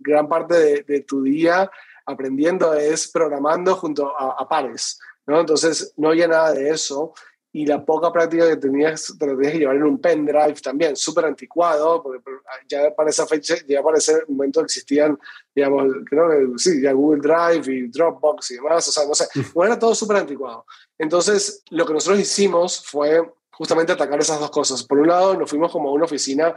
[0.00, 1.68] gran parte de, de, tu día
[2.06, 5.00] aprendiendo es programando junto a, a pares.
[5.26, 5.40] ¿no?
[5.40, 7.14] Entonces, no había nada de eso
[7.54, 10.96] y la poca práctica que tenías, te lo tenías que llevar en un pendrive también,
[10.96, 12.22] súper anticuado, porque
[12.66, 15.18] ya para esa fecha, ya para ese momento existían,
[15.54, 19.26] digamos, creo que sí, ya Google Drive y Dropbox y demás, o sea, no sé,
[19.52, 20.64] bueno, era todo súper anticuado.
[20.96, 24.82] Entonces, lo que nosotros hicimos fue justamente atacar esas dos cosas.
[24.82, 26.54] Por un lado, nos fuimos como a una oficina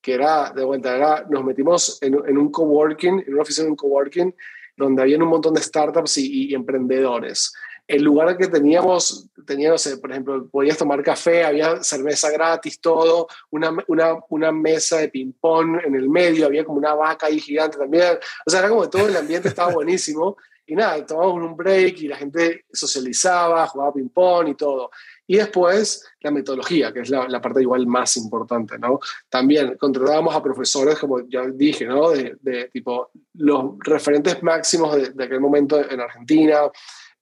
[0.00, 3.72] que era, de vuelta, era, nos metimos en, en un coworking, en una oficina de
[3.72, 4.34] un coworking,
[4.78, 7.52] donde había un montón de startups y, y emprendedores
[7.88, 12.80] el lugar que teníamos, tenía, no sé, por ejemplo, podías tomar café, había cerveza gratis,
[12.80, 17.40] todo, una, una, una mesa de ping-pong en el medio, había como una vaca ahí
[17.40, 18.18] gigante también.
[18.44, 20.36] O sea, era como todo el ambiente estaba buenísimo.
[20.66, 24.90] Y nada, tomábamos un break y la gente socializaba, jugaba ping-pong y todo.
[25.26, 29.00] Y después la metodología, que es la, parte igual más importante, ¿no?
[29.30, 32.10] También contratábamos a profesores, como ya dije, ¿no?
[32.10, 36.70] De, tipo los referentes máximos de aquel momento en Argentina,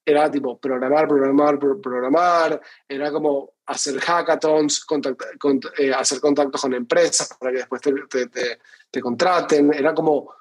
[0.07, 4.87] era tipo programar, programar, programar, era como hacer hackathons,
[5.79, 10.33] eh, hacer contactos con empresas para que después te, te, te, contraten, era como,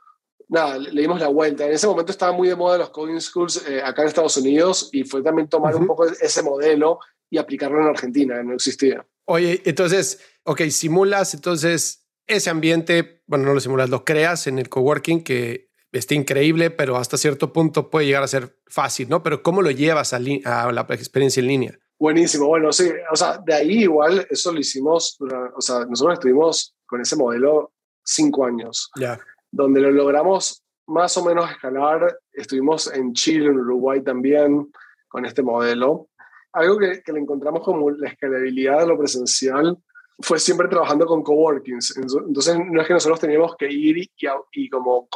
[0.49, 1.65] nada, le dimos la vuelta.
[1.65, 4.89] En ese momento estaba muy de moda los coding schools eh, acá en Estados Unidos
[4.91, 6.99] y fue también tomar un poco ese modelo
[7.32, 9.04] y aplicarlo en Argentina, no existía.
[9.25, 14.69] Oye, entonces, ok, simulas entonces ese ambiente, bueno, no lo simulas, lo creas en el
[14.69, 19.23] coworking que está increíble, pero hasta cierto punto puede llegar a ser fácil, ¿no?
[19.23, 21.79] Pero ¿cómo lo llevas a, a la experiencia en línea?
[21.97, 25.17] Buenísimo, bueno, sí, o sea, de ahí igual eso lo hicimos,
[25.55, 27.71] o sea, nosotros estuvimos con ese modelo
[28.03, 29.17] cinco años, ya
[29.55, 34.69] donde lo logramos más o menos escalar, estuvimos en Chile, en Uruguay también
[35.08, 36.10] con este modelo.
[36.51, 39.77] Algo que, que le encontramos como la escalabilidad de lo presencial
[40.19, 41.97] fue siempre trabajando con coworkings.
[41.97, 44.12] Entonces, no es que nosotros teníamos que ir y,
[44.54, 45.08] y como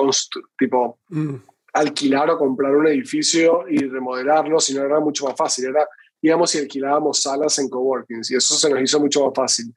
[0.57, 1.35] tipo mm.
[1.73, 5.67] alquilar o comprar un edificio y remodelarlo, sino era mucho más fácil.
[5.67, 5.87] Era,
[6.21, 9.73] íbamos y alquilábamos salas en coworkings y eso se nos hizo mucho más fácil.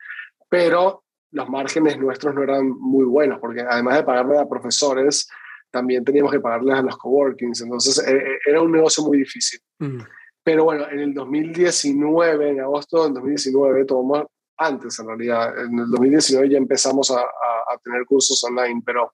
[0.48, 5.28] Pero los márgenes nuestros no eran muy buenos, porque además de pagarle a profesores,
[5.70, 7.62] también teníamos que pagarles a los coworkings.
[7.62, 9.60] Entonces, e, e, era un negocio muy difícil.
[9.78, 10.00] Mm.
[10.44, 14.26] Pero bueno, en el 2019, en agosto del 2019, tomamos,
[14.66, 19.12] antes en realidad, en el 2019 ya empezamos a, a, tener cursos online, pero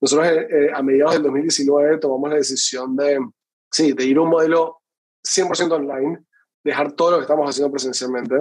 [0.00, 3.18] nosotros eh, eh, a mediados del 2019 tomamos la decisión de,
[3.70, 4.82] sí, de ir a un modelo
[5.26, 6.24] 100% online,
[6.64, 8.36] dejar todo lo que estamos haciendo presencialmente,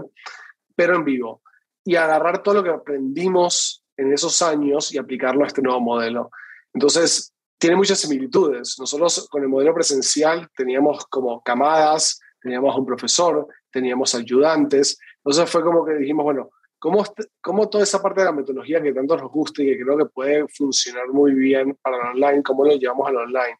[0.76, 1.42] pero en vivo,
[1.84, 6.32] y agarrar todo lo que aprendimos en esos años y aplicarlo a este nuevo modelo.
[6.74, 8.78] Entonces, tiene muchas similitudes.
[8.80, 14.98] Nosotros con el modelo presencial teníamos como camadas, teníamos un profesor, teníamos ayudantes.
[15.24, 17.04] Entonces fue como que dijimos, bueno, ¿cómo,
[17.42, 20.06] cómo toda esa parte de la metodología que tanto nos gusta y que creo que
[20.06, 23.58] puede funcionar muy bien para el online, cómo lo llevamos al online?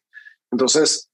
[0.50, 1.10] Entonces,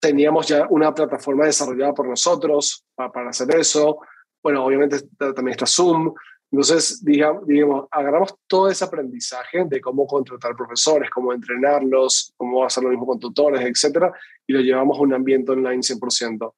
[0.00, 3.98] teníamos ya una plataforma desarrollada por nosotros para, para hacer eso.
[4.42, 6.14] Bueno, obviamente también está Zoom,
[6.52, 12.90] entonces, digamos, agarramos todo ese aprendizaje de cómo contratar profesores, cómo entrenarlos, cómo hacer lo
[12.90, 14.12] mismo con tutores, etcétera,
[14.46, 16.52] y lo llevamos a un ambiente online 100%.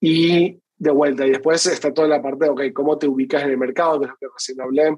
[0.00, 3.50] Y de vuelta, y después está toda la parte de, ok, cómo te ubicas en
[3.50, 4.96] el mercado, que es lo que recién hablé,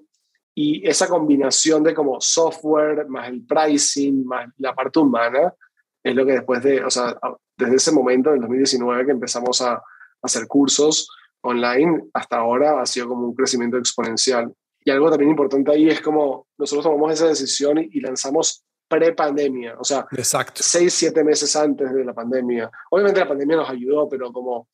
[0.55, 5.55] y esa combinación de como software, más el pricing, más la parte humana,
[6.03, 7.19] es lo que después de, o sea,
[7.57, 9.83] desde ese momento, en 2019, que empezamos a
[10.23, 11.09] hacer cursos,
[11.43, 14.53] online hasta ahora ha sido como un crecimiento exponencial.
[14.83, 19.85] Y algo también importante ahí es como nosotros tomamos esa decisión y, lanzamos pre-pandemia, o
[19.85, 20.63] sea, Exacto.
[20.65, 22.71] seis, siete meses antes de la pandemia.
[22.91, 24.69] Obviamente la pandemia nos ayudó, pero como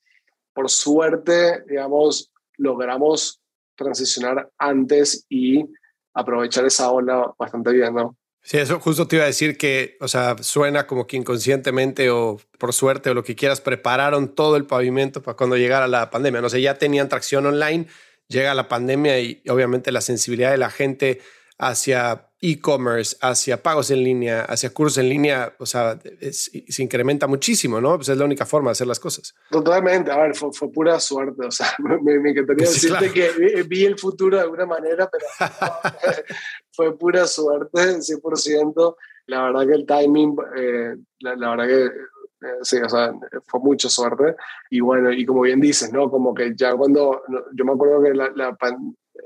[0.57, 3.43] por suerte, digamos, logramos
[3.77, 5.67] transicionar antes y
[6.15, 8.17] aprovechar esa ola bastante bien, ¿no?
[8.43, 12.41] Sí, eso justo te iba a decir que, o sea, suena como que inconscientemente o
[12.59, 16.41] por suerte o lo que quieras, prepararon todo el pavimento para cuando llegara la pandemia.
[16.41, 17.87] No sé, ya tenían tracción online,
[18.29, 21.21] llega la pandemia y obviamente la sensibilidad de la gente
[21.59, 25.99] hacia e-commerce, hacia pagos en línea, hacia cursos en línea, o sea,
[26.31, 27.97] se incrementa muchísimo, ¿no?
[27.97, 29.35] Pues es la única forma de hacer las cosas.
[29.51, 33.99] Totalmente, a ver, fue, pura suerte, o sea, me, me encantaría decirte que vi el
[33.99, 35.27] futuro de alguna manera, pero
[36.73, 38.97] fue pura suerte, 100%.
[39.27, 43.13] La verdad que el timing, eh, la, verdad que eh, sí, o sea,
[43.47, 44.37] fue mucha suerte.
[44.71, 46.09] Y bueno, y como bien dices, ¿no?
[46.09, 47.23] Como que ya cuando,
[47.55, 48.57] yo me acuerdo que la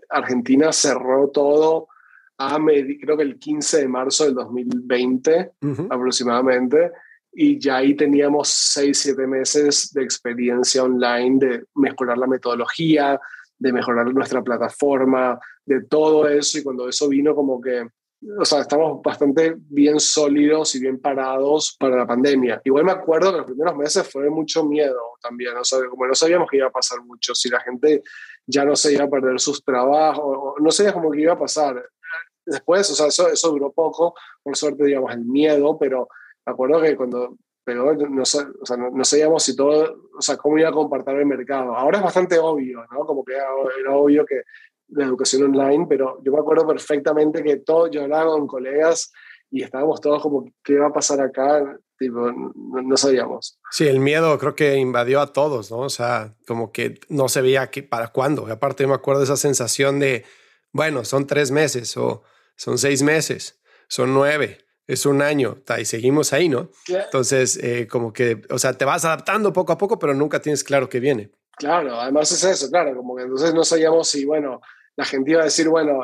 [0.09, 1.89] Argentina cerró todo
[2.41, 2.59] a,
[3.01, 5.53] creo que el 15 de marzo del 2020
[5.91, 6.91] aproximadamente,
[7.33, 13.21] y ya ahí teníamos 6, 7 meses de experiencia online, de mejorar la metodología,
[13.59, 17.87] de mejorar nuestra plataforma, de todo eso, y cuando eso vino como que,
[18.39, 22.61] o sea, estamos bastante bien sólidos y bien parados para la pandemia.
[22.65, 26.15] Igual me acuerdo que los primeros meses fue mucho miedo también, o sea, como no
[26.15, 28.03] sabíamos que iba a pasar mucho, si la gente
[28.47, 31.81] ya no se iba a perder sus trabajos, no sabías cómo que iba a pasar
[32.45, 36.09] después, o sea, eso, eso duró poco, por suerte, digamos, el miedo, pero
[36.47, 40.59] me acuerdo que cuando pegó, no, o sea, no, sabíamos si todo, o sea, cómo
[40.59, 41.77] iba a compartir el mercado.
[41.77, 43.07] Ahora es bastante obvio, ¿no?
[43.07, 44.43] Como que era, obvio que
[44.89, 49.13] la educación online, pero yo me acuerdo perfectamente que todo, yo hablaba con colegas
[49.51, 51.79] y estábamos todos como, ¿qué va a pasar acá?
[51.99, 53.61] Tipo, no, sabíamos.
[53.71, 55.81] Sí, el miedo creo que invadió a todos, ¿no?
[55.81, 58.49] O sea, como que no se veía que, para cuándo.
[58.49, 60.25] Y aparte, me acuerdo esa sensación de,
[60.73, 62.23] bueno, son tres meses o
[62.57, 66.71] son seis meses, son nueve, es un año, y seguimos ahí, ¿no?
[66.89, 70.65] Entonces, eh, como que, o sea, te vas adaptando poco a poco, pero nunca tienes
[70.65, 71.31] claro qué viene.
[71.57, 74.61] Claro, además es eso, claro, como que entonces no sabíamos si, bueno,
[74.97, 76.01] la gente iba a decir, bueno,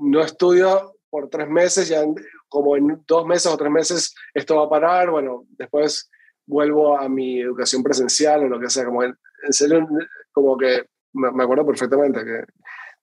[0.00, 2.04] no estudio por tres meses, ya
[2.48, 6.10] como en dos meses o tres meses esto va a parar, bueno, después
[6.46, 9.16] vuelvo a mi educación presencial o lo que sea, como en,
[9.50, 9.86] serio,
[10.32, 12.44] como que me acuerdo perfectamente que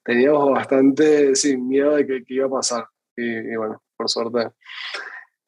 [0.05, 2.87] teníamos bastante sin miedo de que, iba a pasar.
[3.17, 4.51] Y, bueno, por suerte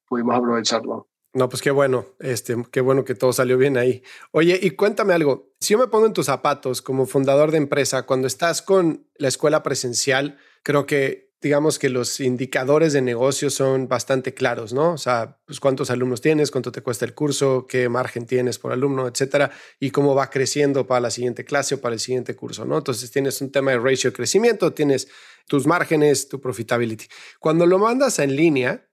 [0.08, 1.10] pudimos aprovecharlo.
[1.34, 4.02] No, pues qué bueno, este, qué bueno que todo salió bien ahí.
[4.32, 8.04] Oye, y cuéntame algo, si yo me pongo en tus zapatos como fundador de empresa,
[8.04, 13.88] cuando estás con la escuela presencial, creo que digamos que los indicadores de negocio son
[13.88, 14.94] bastante claros, ¿no?
[14.94, 18.72] O sea, pues cuántos alumnos tienes, cuánto te cuesta el curso, qué margen tienes por
[18.72, 22.66] alumno, etcétera, y cómo va creciendo para la siguiente clase o para el siguiente curso,
[22.66, 22.80] ¿no?
[22.80, 25.08] Entonces tienes un tema de ratio de crecimiento, tienes
[25.48, 27.06] tus márgenes, tu profitability.
[27.40, 28.90] Cuando lo mandas en línea,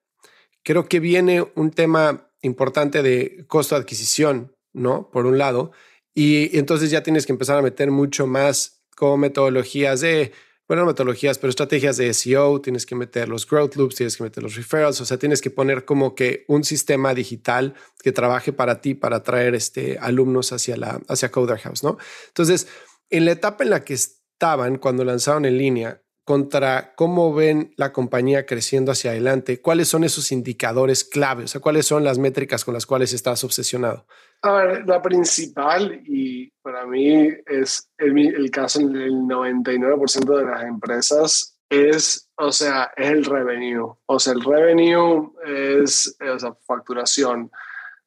[0.63, 5.11] creo que viene un tema importante de costo adquisición, ¿no?
[5.11, 5.73] Por un lado,
[6.15, 10.33] y entonces ya tienes que empezar a meter mucho más como metodologías de
[10.67, 14.43] bueno, metodologías, pero estrategias de SEO, tienes que meter los growth loops, tienes que meter
[14.43, 18.81] los referrals, o sea, tienes que poner como que un sistema digital que trabaje para
[18.81, 21.99] ti, para atraer este, alumnos hacia, la, hacia Coder House, ¿no?
[22.29, 22.67] Entonces,
[23.11, 27.93] en la etapa en la que estaban cuando lanzaron en línea, contra cómo ven la
[27.93, 31.45] compañía creciendo hacia adelante, ¿cuáles son esos indicadores clave?
[31.45, 34.07] O sea, ¿cuáles son las métricas con las cuales estás obsesionado?
[34.45, 41.59] A ver, la principal, y para mí es el, caso del 99% de las empresas,
[41.71, 43.97] es, o sea, es el revenue.
[44.05, 47.51] O sea, el revenue es, o sea, facturación.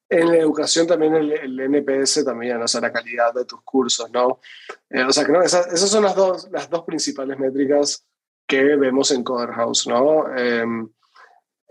[0.07, 4.39] En la educación también el, NPS también, o sea, la calidad de tus cursos, ¿no?
[4.91, 8.05] Eh, o sea, que no, esas, esas, son las dos, las dos principales métricas
[8.45, 10.31] que vemos en Coder House, ¿no?
[10.37, 10.87] Em,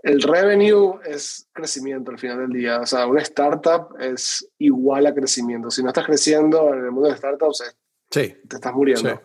[0.03, 2.79] el revenue es crecimiento al final del día.
[2.79, 5.71] O sea, una startup es igual a crecimiento.
[5.71, 7.75] Si no estás creciendo en el mundo de startups,
[8.09, 8.35] sí.
[8.47, 9.21] te estás muriendo.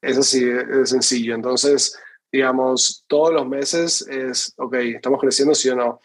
[0.00, 1.34] Es así, es sencillo.
[1.34, 1.98] Entonces,
[2.30, 6.00] digamos, todos los meses es, ok, estamos creciendo, sí o no.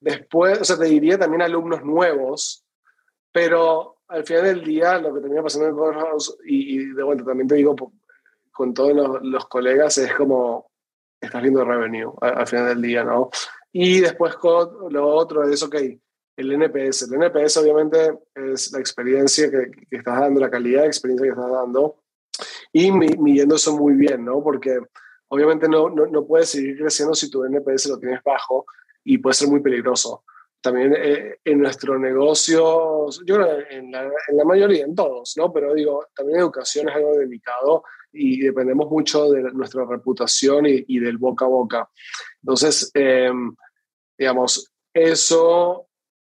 [0.00, 2.64] Después, o sea, te diría también alumnos nuevos,
[3.30, 7.24] pero al final del día lo que termina pasando en Coder House, y, de vuelta
[7.24, 7.74] también te digo
[8.50, 10.71] con todos los, colegas, es como
[11.22, 13.30] estás viendo revenue al, final del día, ¿no?
[13.72, 14.34] Y después
[14.90, 15.76] lo otro es, ok,
[16.36, 17.02] el NPS.
[17.02, 21.32] El NPS obviamente es la experiencia que, que estás dando, la calidad de experiencia que
[21.32, 22.02] estás dando
[22.72, 24.42] y midiendo eso muy bien, ¿no?
[24.42, 24.78] Porque
[25.28, 28.66] obviamente no, no, no, puedes seguir creciendo si tu NPS lo tienes bajo
[29.04, 30.24] y puede ser muy peligroso.
[30.62, 35.52] También eh, en nuestro negocio, yo creo en la, en la mayoría, en todos, ¿no?
[35.52, 41.00] Pero digo, también educación es algo delicado y dependemos mucho de nuestra reputación y, y
[41.00, 41.90] del boca a boca.
[42.42, 43.54] Entonces, em,
[44.16, 45.88] digamos, eso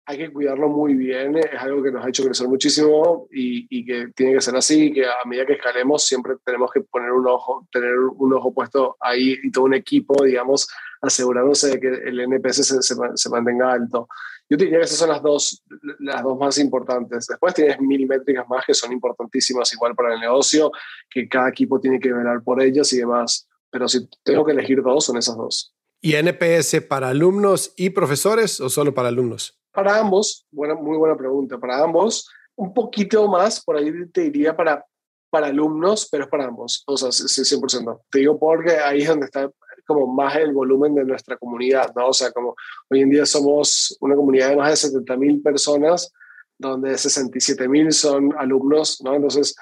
[0.06, 3.84] hay que cuidarlo muy bien, es algo que nos ha hecho crecer muchísimo y, y,
[3.84, 7.26] que tiene que ser así, que a medida que escalemos siempre tenemos que poner un
[7.26, 10.68] ojo, tener un ojo puesto ahí y todo un equipo, digamos,
[11.02, 14.09] asegurándose de que el NPS se, se, se mantenga alto.
[14.48, 15.62] Yo diría que esas son las dos,
[15.98, 17.26] las dos más importantes.
[17.26, 20.70] Después tienes milimétricas más que son importantísimas igual para el negocio,
[21.11, 23.48] que cada equipo tiene que velar por ellas y demás.
[23.70, 25.74] Pero si tengo que elegir dos, son esas dos.
[26.00, 29.59] ¿Y NPS para alumnos y profesores o solo para alumnos?
[29.72, 31.59] Para ambos, buena, muy buena pregunta.
[31.59, 34.85] Para ambos, un poquito más, por ahí te diría para,
[35.28, 36.85] para alumnos, pero es para ambos.
[36.87, 38.00] O sea, 100%.
[38.11, 39.50] Te digo porque ahí es donde está
[39.87, 42.09] como más el volumen de nuestra comunidad, ¿no?
[42.09, 42.55] O sea, como
[42.90, 46.12] hoy en día somos una comunidad de más de 70 mil personas,
[46.59, 49.14] donde 67 mil son alumnos, ¿no?
[49.14, 49.55] Entonces,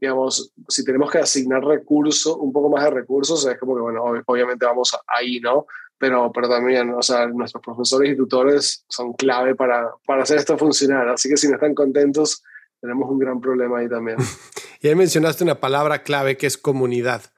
[0.00, 4.04] digamos, si tenemos que asignar recursos, un poco más de recursos, es como que, bueno,
[4.26, 5.66] obviamente vamos ahí, ¿no?
[5.98, 10.58] Pero, pero también, o sea, nuestros profesores y tutores son clave para, para hacer esto
[10.58, 11.08] funcionar.
[11.08, 12.42] Así que si no están contentos,
[12.80, 14.18] tenemos un gran problema ahí también.
[14.80, 17.33] y ahí mencionaste una palabra clave que es comunidad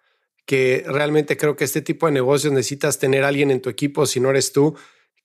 [0.47, 4.21] que realmente creo que este tipo de negocios necesitas tener alguien en tu equipo, si
[4.21, 4.77] no eres tú,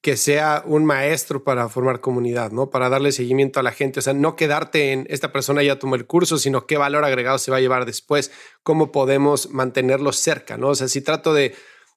[0.01, 2.71] que sea un maestro para formar comunidad, ¿no?
[2.71, 3.99] Para darle seguimiento a la gente.
[3.99, 7.37] O sea, no quedarte en esta persona ya tomó el curso, sino qué valor agregado
[7.37, 8.31] se va a llevar después,
[8.63, 10.69] cómo podemos mantenerlo cerca, ¿no?
[10.69, 11.53] O sea, si trato de,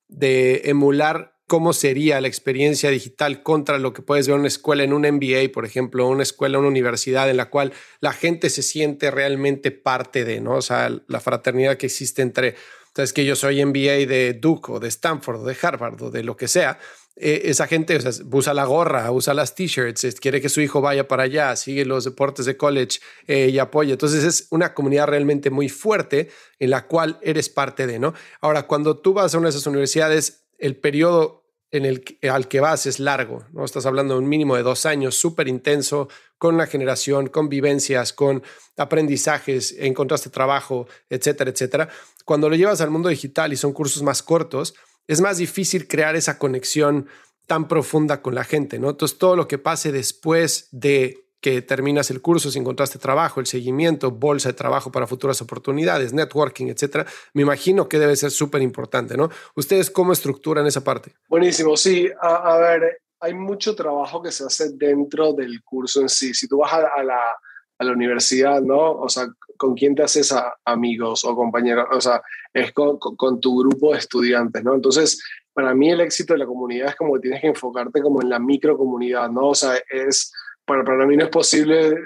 [0.08, 4.82] de emular cómo sería la experiencia digital contra lo que puedes ver en una escuela,
[4.82, 8.62] en un MBA, por ejemplo, una escuela, una universidad en la cual la gente se
[8.62, 10.56] siente realmente parte de, ¿no?
[10.56, 12.54] O sea, la fraternidad que existe entre
[12.94, 16.22] entonces, que yo soy MBA de Duke o de Stanford o de Harvard o de
[16.22, 16.78] lo que sea.
[17.16, 17.98] Eh, esa gente
[18.30, 22.04] usa la gorra, usa las t-shirts, quiere que su hijo vaya para allá, sigue los
[22.04, 23.94] deportes de college eh, y apoya.
[23.94, 26.28] Entonces es una comunidad realmente muy fuerte
[26.60, 28.14] en la cual eres parte de, ¿no?
[28.40, 31.43] Ahora, cuando tú vas a una de esas universidades, el periodo
[31.74, 33.64] en el al que vas es largo, ¿no?
[33.64, 36.08] Estás hablando de un mínimo de dos años, súper intenso,
[36.38, 38.44] con la generación, con vivencias, con
[38.76, 41.88] aprendizajes, encontraste trabajo, etcétera, etcétera.
[42.24, 44.74] Cuando lo llevas al mundo digital y son cursos más cortos,
[45.08, 47.08] es más difícil crear esa conexión
[47.46, 48.90] tan profunda con la gente, ¿no?
[48.90, 53.44] Entonces, todo lo que pase después de que terminas el curso, si encontraste trabajo, el
[53.44, 57.04] seguimiento, bolsa de trabajo para futuras oportunidades, networking, etcétera,
[57.34, 59.28] me imagino que debe ser súper importante, ¿no?
[59.54, 61.12] ¿Ustedes cómo estructuran esa parte?
[61.28, 62.10] Buenísimo, sí.
[62.18, 66.32] A, ver, hay mucho trabajo que se hace dentro del curso en sí.
[66.32, 67.36] Si tú vas a, la,
[67.78, 68.92] a la, universidad, ¿no?
[68.92, 69.28] O sea,
[69.58, 71.88] ¿con quién te haces a, amigos o compañeros?
[71.92, 72.22] O sea,
[72.54, 74.72] es con, con, tu grupo de estudiantes, ¿no?
[74.72, 75.22] Entonces,
[75.52, 78.30] para mí el éxito de la comunidad es como que tienes que enfocarte como en
[78.30, 79.48] la microcomunidad, ¿no?
[79.48, 80.32] O sea, es
[80.64, 81.96] para, para mí no es posible,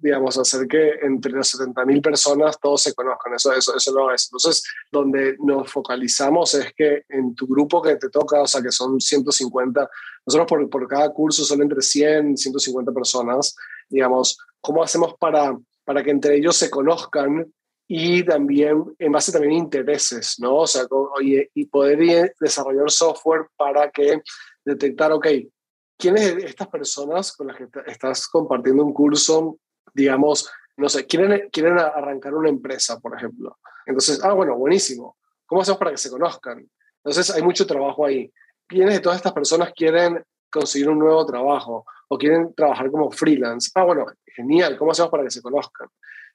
[0.00, 3.34] digamos, hacer que entre las 70.000 personas todos se conozcan.
[3.34, 4.26] Eso, eso, eso no es.
[4.26, 8.70] Entonces, donde nos focalizamos es que en tu grupo que te toca, o sea, que
[8.70, 9.88] son 150,
[10.26, 13.54] nosotros por, por cada curso son entre 100 y 150 personas,
[13.88, 17.52] digamos, ¿cómo hacemos para, para que entre ellos se conozcan
[17.88, 20.56] y también en base también a intereses, ¿no?
[20.56, 20.82] O sea,
[21.20, 24.20] y poder desarrollar software para que
[24.64, 25.26] detectar, ok,
[25.96, 29.58] ¿quiénes de estas personas con las que estás compartiendo un curso,
[29.94, 33.58] digamos, no sé, quieren, quieren arrancar una empresa, por ejemplo?
[33.86, 35.16] Entonces, ah, bueno, buenísimo.
[35.46, 36.68] ¿Cómo hacemos para que se conozcan?
[37.04, 38.32] Entonces, hay mucho trabajo ahí.
[38.66, 43.70] ¿Quiénes de todas estas personas quieren conseguir un nuevo trabajo o quieren trabajar como freelance?
[43.74, 44.76] Ah, bueno, genial.
[44.76, 45.88] ¿Cómo hacemos para que se conozcan?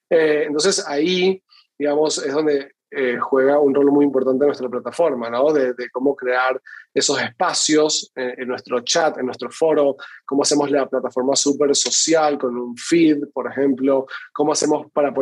[0.10, 1.44] Eh, entonces, ahí,
[1.78, 5.54] digamos, es donde eh, juega un rol muy importante en nuestra plataforma, ¿no?
[5.54, 6.62] De, cómo crear
[6.94, 12.58] esos espacios en, nuestro chat, en nuestro foro, cómo hacemos la plataforma súper social con
[12.58, 15.14] un feed, por ejemplo, cómo hacemos para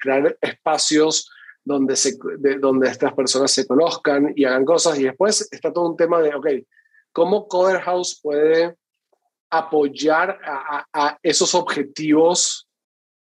[0.00, 1.28] crear espacios
[1.64, 2.16] donde, se,
[2.60, 4.96] donde estas personas se conozcan y hagan cosas.
[5.00, 6.46] Y después está todo un tema de, ok,
[7.10, 8.76] ¿cómo Coder House puede
[9.50, 12.68] apoyar a, esos objetivos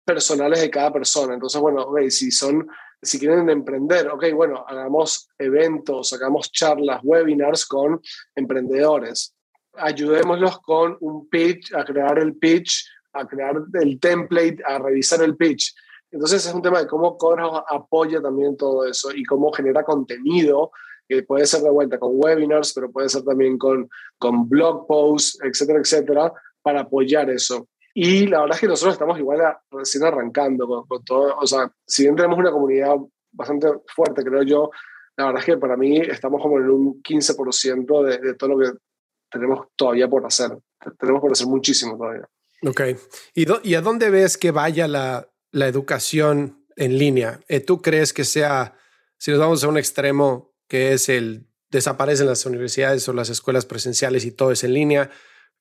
[0.05, 1.35] personales de cada persona?
[1.35, 2.67] Entonces, bueno, ok, si son
[3.05, 8.01] si quieren emprender, ok, bueno, hagamos eventos, hagamos charlas, webinars con
[8.35, 9.35] emprendedores.
[9.75, 15.37] Ayudémoslos con un pitch, a crear el pitch, a crear el template, a revisar el
[15.37, 15.75] pitch.
[16.11, 20.71] Entonces es un tema de cómo Codehouse apoya también todo eso y cómo genera contenido,
[21.09, 23.89] que puede ser de vuelta con webinars, pero puede ser también con,
[24.19, 26.33] con blog posts, etcétera, etcétera,
[26.63, 27.69] para apoyar eso.
[27.95, 29.41] Y la verdad es que nosotros estamos igual
[29.71, 32.97] recién arrancando con, todo, o sea, si bien tenemos una comunidad
[33.31, 34.71] bastante fuerte, creo yo,
[35.17, 38.59] la verdad es que para mí estamos como en un 15% de, de todo lo
[38.59, 38.77] que
[39.31, 40.51] tenemos todavía por hacer.
[40.99, 42.29] Tenemos por hacer muchísimo todavía.
[42.67, 42.81] Ok.
[43.35, 47.41] ¿Y, ¿Y, a dónde ves que vaya la, la educación en línea?
[47.49, 48.77] Eh, ¿Tú crees que sea,
[49.19, 53.67] si nos vamos a un extremo, que es el desaparecen las universidades o las escuelas
[53.67, 55.11] presenciales y todo es en línea,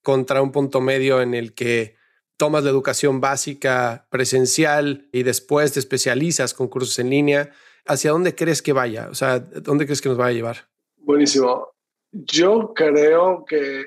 [0.02, 1.96] contra un punto medio en el que
[2.38, 7.52] tomas la educación básica presencial y después te especializas con cursos en línea,
[7.86, 9.08] ¿hacia dónde crees que vaya?
[9.10, 10.70] O sea, ¿dónde crees que nos va a llevar?
[10.98, 11.70] Buenísimo.
[12.12, 13.86] Yo creo que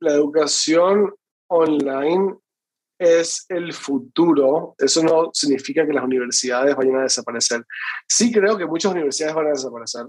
[0.00, 1.14] la educación
[1.48, 2.36] online
[2.98, 4.74] es el futuro.
[4.78, 7.64] Eso no significa que las universidades vayan a desaparecer.
[8.06, 10.06] Sí creo que muchas universidades van a desaparecer,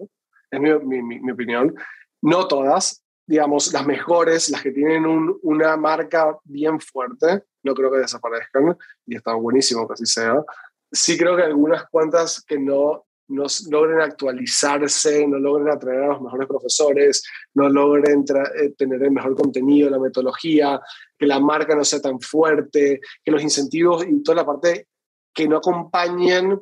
[0.51, 1.73] es mi, mi, mi opinión.
[2.21, 7.91] No todas, digamos, las mejores, las que tienen un, una marca bien fuerte, no creo
[7.91, 10.43] que desaparezcan y está buenísimo que así sea.
[10.91, 16.21] Sí creo que algunas cuantas que no, no logren actualizarse, no logren atraer a los
[16.21, 17.23] mejores profesores,
[17.55, 18.23] no logren
[18.55, 20.79] eh, tener el mejor contenido, la metodología,
[21.17, 24.87] que la marca no sea tan fuerte, que los incentivos y toda la parte
[25.33, 26.59] que no acompañen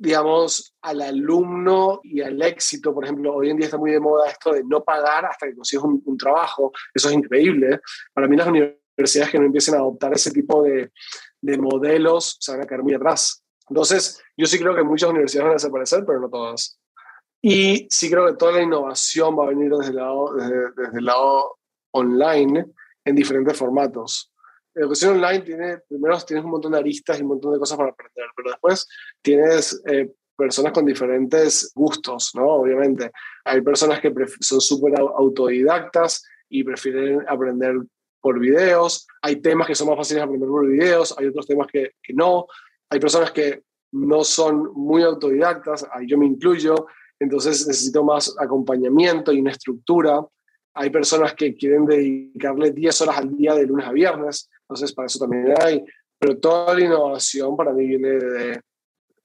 [0.00, 2.94] digamos, al alumno y al éxito.
[2.94, 5.56] Por ejemplo, hoy en día está muy de moda esto de no pagar hasta que
[5.56, 6.72] consigues un, un trabajo.
[6.94, 7.80] Eso es increíble.
[8.14, 10.90] Para mí las universidades universidades que no empiecen a adoptar ese tipo de,
[11.40, 13.42] de modelos se van a quedar muy atrás.
[13.68, 16.78] Entonces, yo sí creo que muchas universidades van a desaparecer, pero no todas.
[17.40, 20.98] Y sí creo que toda la innovación va a venir desde el lado, desde, desde
[20.98, 21.58] el lado
[21.92, 22.66] online
[23.04, 24.32] en diferentes formatos.
[24.74, 27.76] La educación online tiene, primero tienes un montón de aristas y un montón de cosas
[27.76, 28.86] para aprender, pero después
[29.22, 32.46] tienes eh, personas con diferentes gustos, ¿no?
[32.46, 33.10] Obviamente.
[33.44, 37.74] Hay personas que son súper autodidactas y prefieren aprender
[38.28, 41.66] por videos, hay temas que son más fáciles de aprender por videos, hay otros temas
[41.66, 42.44] que, no,
[42.90, 43.62] hay personas que
[43.92, 46.74] no son muy autodidactas, ahí yo me incluyo,
[47.18, 50.20] entonces necesito más acompañamiento y una estructura.
[50.74, 55.06] Hay personas que quieren dedicarle 10 horas al día de lunes a viernes, entonces para
[55.06, 55.82] eso también hay,
[56.18, 58.60] pero toda la innovación para mí viene de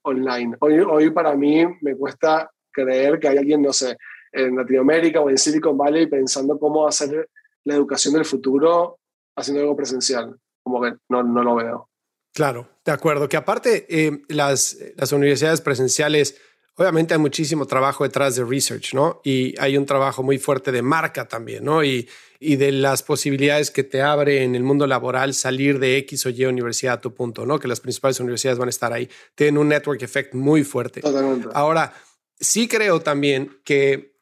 [0.04, 0.56] online.
[0.62, 3.97] Hoy, hoy para mí me cuesta creer que hay alguien, no sé,
[4.32, 7.28] en Latinoamérica o en Silicon Valley pensando cómo hacer
[7.66, 8.99] la educación del futuro
[9.36, 10.38] haciendo algo presencial.
[10.64, 11.89] Como que no, no lo veo.
[12.34, 13.30] Claro, de acuerdo.
[13.30, 16.38] Que aparte, eh, las, las universidades presenciales,
[16.76, 19.22] obviamente hay muchísimo trabajo detrás de research, ¿no?
[19.24, 21.84] Y hay un trabajo muy fuerte de marca también, ¿no?
[21.84, 22.09] Y,
[22.39, 26.30] y de las posibilidades que te abre en el mundo laboral salir de X o
[26.30, 27.59] Y universidad a tu punto, ¿no?
[27.59, 29.09] Que las principales universidades van a estar ahí.
[29.36, 31.01] Tienen un network effect muy fuerte.
[31.01, 31.49] Totalmente.
[31.53, 31.93] Ahora,
[32.39, 34.12] sí creo también que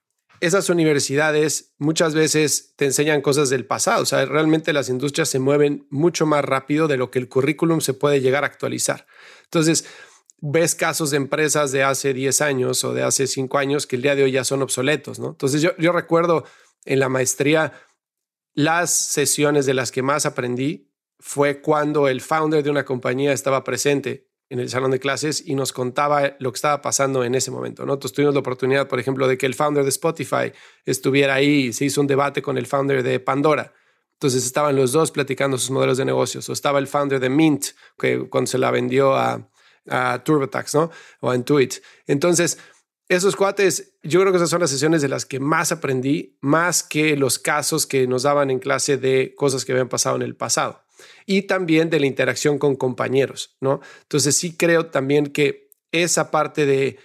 [0.42, 4.02] esas universidades muchas veces te enseñan cosas del pasado.
[4.02, 7.80] O sea, realmente las industrias se mueven mucho más rápido de lo que el currículum
[7.80, 9.06] se puede llegar a actualizar.
[9.44, 9.86] Entonces,
[10.40, 14.02] ves casos de empresas de hace 10 años o de hace 5 años que el
[14.02, 15.30] día de hoy ya son obsoletos, ¿no?
[15.30, 16.44] Entonces, yo, yo recuerdo
[16.86, 17.74] en la maestría
[18.54, 23.64] las sesiones de las que más aprendí fue cuando el founder de una compañía estaba
[23.64, 27.52] presente en el salón de clases y nos contaba lo que estaba pasando en ese
[27.52, 27.86] momento.
[27.86, 30.52] Nosotros tuvimos la oportunidad, por ejemplo, de que el founder de Spotify
[30.86, 33.74] estuviera ahí y se hizo un debate con el founder de Pandora.
[34.12, 36.50] Entonces estaban los dos platicando sus modelos de negocios.
[36.50, 39.50] O estaba el founder de Mint, que cuando se la vendió a,
[39.88, 40.92] a TurboTax, ¿no?
[41.22, 41.76] O a Intuit.
[42.06, 42.58] Entonces,
[43.08, 46.84] esos cuates, yo creo que esas son las sesiones de las que más aprendí, más
[46.84, 50.36] que los casos que nos daban en clase de cosas que habían pasado en el
[50.36, 50.84] pasado.
[51.26, 53.82] Y también de la interacción con compañeros, ¿no?
[54.04, 56.98] Entonces sí creo también que esa parte de,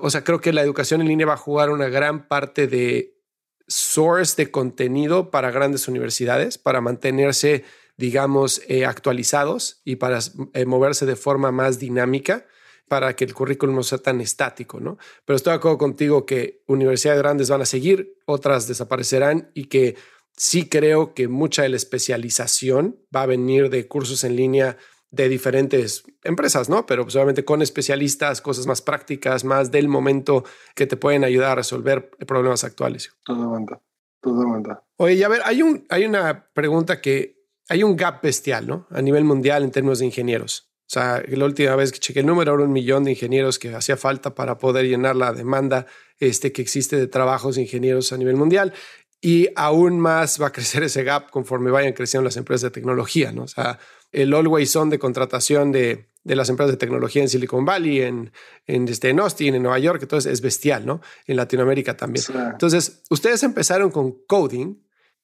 [0.00, 3.18] o sea, creo que la educación en línea va a jugar una gran parte de
[3.66, 7.64] source de contenido para grandes universidades, para mantenerse,
[7.96, 10.20] digamos, eh, actualizados y para
[10.54, 12.46] eh, moverse de forma más dinámica
[12.88, 14.98] para que el currículum no sea tan estático, ¿no?
[15.24, 19.96] Pero estoy de acuerdo contigo que universidades grandes van a seguir, otras desaparecerán y que
[20.38, 24.78] sí creo que mucha de la especialización va a venir de cursos en línea
[25.10, 26.86] de diferentes empresas, ¿no?
[26.86, 31.54] Pero solamente con especialistas, cosas más prácticas, más del momento que te pueden ayudar a
[31.56, 33.10] resolver problemas actuales.
[33.24, 33.74] Totalmente,
[34.20, 34.70] totalmente.
[34.96, 38.86] Oye, y a ver, hay, un, hay una pregunta que hay un gap bestial, ¿no?
[38.90, 40.70] A nivel mundial en términos de ingenieros.
[40.88, 43.74] O sea, la última vez que chequé el número era un millón de ingenieros que
[43.74, 45.84] hacía falta para poder llenar la demanda
[46.18, 48.72] este, que existe de trabajos de ingenieros a nivel mundial.
[49.20, 53.32] Y aún más va a crecer ese gap conforme vayan creciendo las empresas de tecnología,
[53.32, 53.42] ¿no?
[53.42, 53.78] O sea,
[54.12, 58.32] el always on de contratación de, de las empresas de tecnología en Silicon Valley, en,
[58.66, 61.00] en, este, en Austin, en Nueva York, entonces es bestial, ¿no?
[61.26, 62.24] En Latinoamérica también.
[62.52, 64.76] Entonces, ustedes empezaron con coding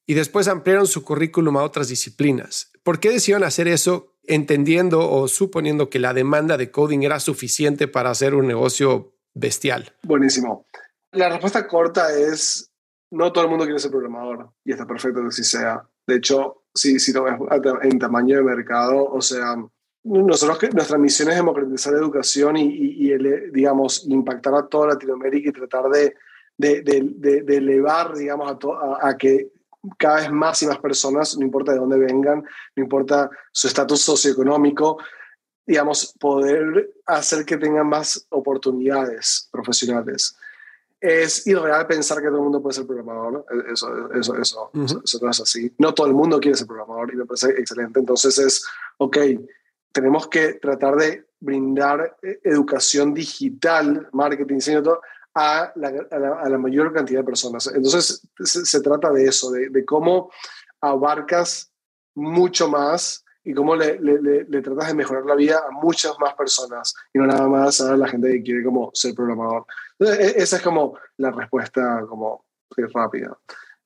[0.06, 2.72] y después ampliaron su currículum a otras disciplinas.
[2.82, 7.88] ¿Por qué decidieron hacer eso entendiendo o suponiendo que la demanda de coding era suficiente
[7.88, 9.94] para hacer un negocio bestial?
[10.02, 10.66] Buenísimo.
[11.12, 12.72] La respuesta corta es,
[13.10, 15.82] no todo el mundo quiere ser programador y está perfecto que así sea.
[16.06, 17.12] De hecho, si, si
[17.82, 19.56] en tamaño de mercado, o sea,
[20.04, 23.16] nosotros nuestra misión es democratizar la educación y, y,
[23.52, 26.14] digamos, impactar a toda Latinoamérica y tratar de,
[26.58, 29.50] de, de, de elevar, digamos, a, a, que
[29.98, 32.44] cada vez más y más personas, no importa de dónde vengan,
[32.76, 34.98] no importa su estatus socioeconómico,
[35.66, 40.36] digamos, poder hacer que tengan más oportunidades profesionales.
[41.00, 45.30] Es irreal pensar que todo el mundo puede ser programador, eso, eso, eso, eso, no
[45.30, 45.74] es así.
[45.78, 48.00] No todo el mundo quiere ser programador y me parece excelente.
[48.00, 48.66] Entonces es,
[48.98, 49.18] ok,
[49.92, 55.00] tenemos que tratar de brindar eh, educación digital, marketing, diseño, todo,
[55.34, 57.66] a la, mayor cantidad de personas.
[57.66, 60.30] Entonces, se, trata de eso, de, cómo
[60.80, 61.72] abarcas
[62.14, 66.94] mucho más y cómo le, le, tratas de mejorar la vida a muchas más personas
[67.12, 69.66] y no nada más a la gente que quiere como ser programador.
[70.00, 72.46] E, esa es como la respuesta como
[72.92, 73.36] rápida.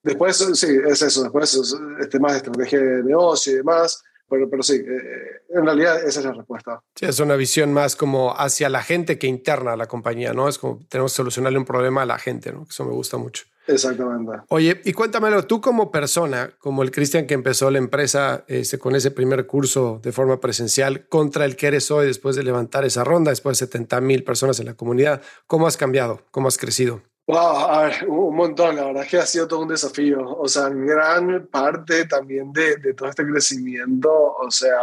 [0.03, 1.25] Después, sí, es eso.
[1.25, 4.03] Después, es temas de estrategia de negocio y demás.
[4.31, 6.83] Pero, pero sí, eh, en realidad esa es la respuesta.
[6.95, 10.49] Sí, es una visión más como hacia la gente que interna a la compañía, ¿no?
[10.49, 12.67] Es como tenemos que solucionarle un problema a la gente, ¿no?
[12.69, 13.45] Eso me gusta mucho.
[13.69, 14.33] Exactamente.
[14.49, 18.97] Oye, y cuéntamelo, tú como persona, como el Cristian que empezó la empresa este, con
[18.97, 23.05] ese primer curso de forma presencial, contra el que eres hoy después de levantar esa
[23.05, 26.23] ronda, después de 70 mil personas en la comunidad, ¿cómo has cambiado?
[26.31, 27.03] ¿Cómo has crecido?
[27.27, 30.27] Wow, a ver, un montón, la verdad es que ha sido todo un desafío.
[30.39, 34.79] O sea, gran parte también de, de todo este crecimiento, o sea,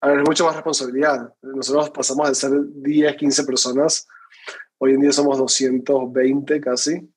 [0.00, 1.34] a ver, es mucho más responsabilidad.
[1.42, 4.06] Nosotros pasamos de ser 10, 15 personas,
[4.78, 7.12] hoy en día somos 220 casi,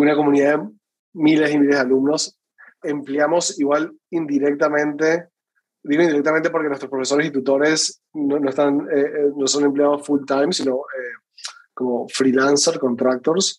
[0.00, 0.68] una comunidad de
[1.14, 2.38] miles y miles de alumnos.
[2.82, 5.28] Empleamos igual indirectamente,
[5.82, 10.06] digo indirectamente porque nuestros profesores y tutores no, no están, eh, eh, no son empleados
[10.06, 11.44] full time, sino eh,
[11.74, 13.58] como freelancer, contractors.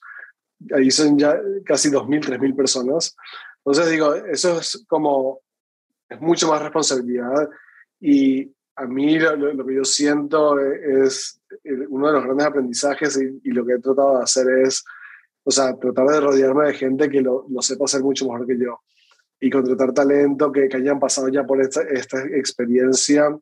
[0.75, 3.15] Ahí son ya casi 2.000, 3.000 personas.
[3.57, 5.41] Entonces digo, eso es como,
[6.07, 7.49] es mucho más responsabilidad
[7.99, 11.41] y a mí lo, que yo siento es,
[11.89, 14.85] uno de los grandes aprendizajes y, lo que he tratado de hacer es,
[15.49, 18.55] o sea, tratar de rodearme de gente que lo, lo sepa hacer mucho mejor que
[18.55, 18.81] yo.
[19.39, 23.35] Y contratar talento que, que hayan pasado ya por esta, esta experiencia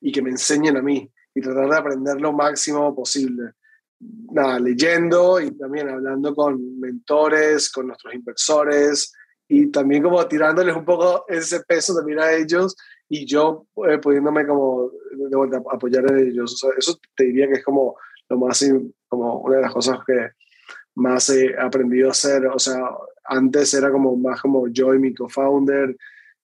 [0.00, 1.06] y que me enseñen a mí.
[1.34, 3.52] Y tratar de aprender lo máximo posible.
[4.00, 9.12] Nada, leyendo y también hablando con mentores, con nuestros inversores
[9.46, 12.74] y también como tirándoles un poco ese peso también a ellos
[13.06, 16.64] y yo eh, pudiéndome como de vuelta apoyar en ellos.
[16.78, 17.96] eso te diría que es como
[18.30, 18.64] lo más,
[19.08, 20.30] como una de las cosas que
[20.94, 22.46] más he aprendido a hacer.
[22.46, 22.80] O sea,
[23.24, 25.96] antes era como más como yo y mi co-founder,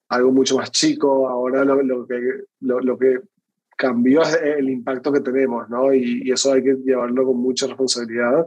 [0.08, 1.28] algo mucho más chico.
[1.28, 2.20] Ahora lo, lo que,
[2.60, 3.20] lo, lo, que
[3.76, 5.92] cambió el impacto que tenemos, ¿no?
[5.92, 8.46] Y, eso hay que llevarlo con mucha responsabilidad.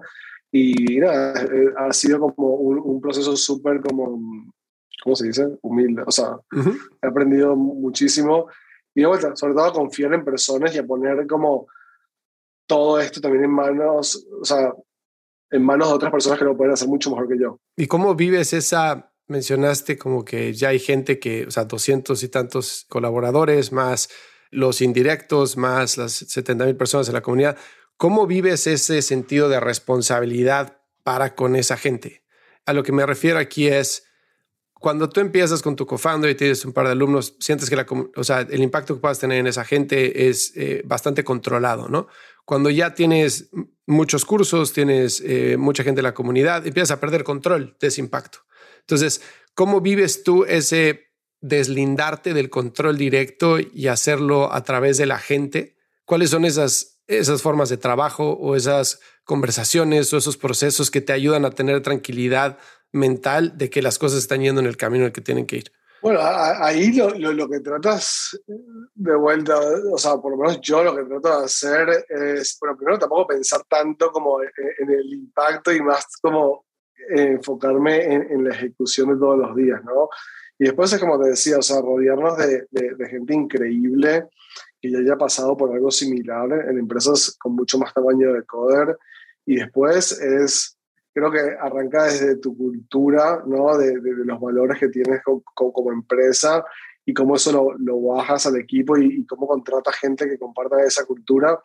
[0.51, 4.19] Y nada, eh, ha sido como un, proceso súper como,
[5.03, 5.47] ¿cómo se dice?
[5.61, 6.03] Humilde.
[6.05, 6.37] O sea,
[7.01, 8.47] he aprendido muchísimo.
[8.93, 11.65] Y de vuelta, sobre todo a confiar en personas y a poner como
[12.67, 14.73] todo esto también en manos, o sea,
[15.53, 17.59] en manos de otras personas que lo pueden hacer mucho mejor que yo.
[17.77, 22.27] ¿Y cómo vives esa, mencionaste como que ya hay gente que, o sea, 200 y
[22.27, 24.09] tantos colaboradores más
[24.53, 27.57] los indirectos más las 70 mil personas en la comunidad.
[27.97, 32.23] ¿Cómo vives ese sentido de responsabilidad para con esa gente?
[32.65, 34.05] A lo que me refiero aquí es
[34.73, 37.85] cuando tú empiezas con tu co-founder y tienes un par de alumnos, sientes que la,
[38.15, 42.07] o sea, el impacto que puedas tener en esa gente es eh, bastante controlado, ¿no?
[42.45, 43.49] Cuando ya tienes
[43.85, 48.01] muchos cursos, tienes eh, mucha gente en la comunidad, empiezas a perder control de ese
[48.01, 48.39] impacto.
[48.81, 49.21] Entonces,
[49.53, 55.77] ¿cómo vives tú ese deslindarte del control directo y hacerlo a través de la gente?
[56.05, 61.13] ¿Cuáles son esas, esas formas de trabajo o esas conversaciones o esos procesos que te
[61.13, 62.57] ayudan a tener tranquilidad
[62.91, 65.57] mental de que las cosas están yendo en el camino en el que tienen que
[65.57, 65.71] ir?
[66.03, 68.37] Bueno, ahí lo, lo, que tratas
[68.93, 69.57] de vuelta,
[69.89, 73.27] o sea, por lo menos yo lo que trato de hacer es, bueno, primero tampoco
[73.27, 76.65] pensar tanto como en el impacto y más como
[77.09, 80.09] enfocarme en, en, la ejecución de todos los días, ¿no?
[80.59, 84.27] Y después es como te decía, o sea, rodearnos de, de, de gente increíble
[84.81, 88.97] que ya haya pasado por algo similar en empresas con mucho más tamaño de coder.
[89.45, 90.77] Y después es
[91.13, 93.77] creo que arranca desde tu cultura, ¿no?
[93.77, 96.65] De, de, los valores que tienes como, empresa
[97.05, 101.05] y cómo eso lo, lo bajas al equipo y, cómo contratas gente que comparta esa
[101.05, 101.59] cultura.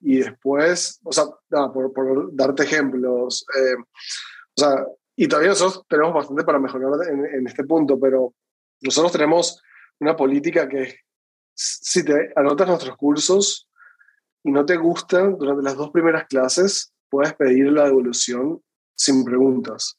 [0.00, 1.24] Y después, o sea,
[1.72, 7.24] por, por, darte ejemplos, eh, o sea, y todavía nosotros tenemos bastante para mejorar en,
[7.24, 8.34] en, este punto, pero
[8.80, 9.62] nosotros tenemos
[10.00, 11.00] una política que
[11.54, 13.68] si te anotas nuestros cursos
[14.44, 18.62] y no te gustan durante las dos primeras clases, puedes pedir la devolución
[18.98, 19.98] sin preguntas.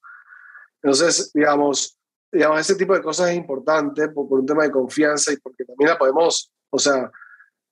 [0.81, 1.97] Entonces, digamos,
[2.31, 5.89] digamos, ese tipo de cosas es importante por, un tema de confianza y porque también
[5.89, 7.09] la podemos, o sea,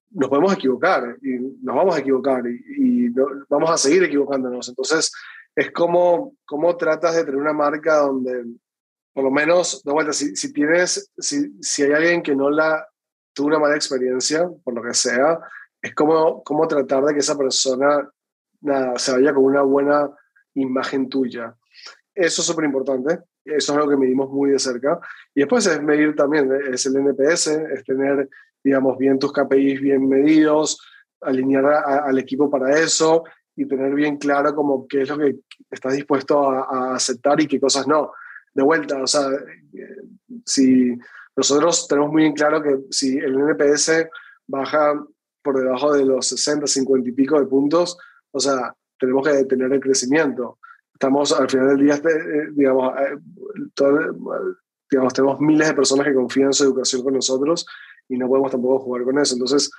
[0.10, 3.10] nos podemos equivocar y nos vamos a equivocar y,
[3.50, 4.70] vamos a seguir equivocándonos.
[4.70, 5.12] Entonces,
[5.56, 8.46] es como, como tratas de tener una marca donde,
[9.14, 12.88] por lo menos, de vuelta, si, si tienes, si, si hay alguien que no la
[13.34, 15.40] tuvo una mala experiencia, por lo que sea,
[15.82, 18.10] es como, como tratar de que esa persona
[18.62, 20.10] nada, se vaya con una buena
[20.62, 21.56] imagen tuya.
[22.14, 25.00] Eso es súper importante, eso es algo que medimos muy de cerca.
[25.36, 28.30] Y después es medir también, es el NPS, es tener,
[28.64, 30.82] digamos, bien tus KPIs bien medidos,
[31.22, 33.24] alinear al equipo para eso
[33.56, 35.36] y tener bien claro como qué es lo que
[35.72, 38.12] estás dispuesto a, a aceptar y qué cosas no.
[38.54, 39.30] De vuelta, o sea,
[40.46, 40.98] si
[41.36, 44.08] nosotros tenemos muy bien claro que si el NPS
[44.48, 44.94] baja
[45.44, 47.98] por debajo de los 60, 50 y pico de puntos,
[48.32, 50.60] o sea, tenemos que detener el crecimiento.
[50.94, 53.18] Estamos al final del día, este, eh, digamos, eh,
[54.90, 57.66] digamos, tenemos miles de personas que confían en su educación con nosotros
[58.10, 59.36] y no podemos tampoco jugar con eso.
[59.36, 59.70] Entonces,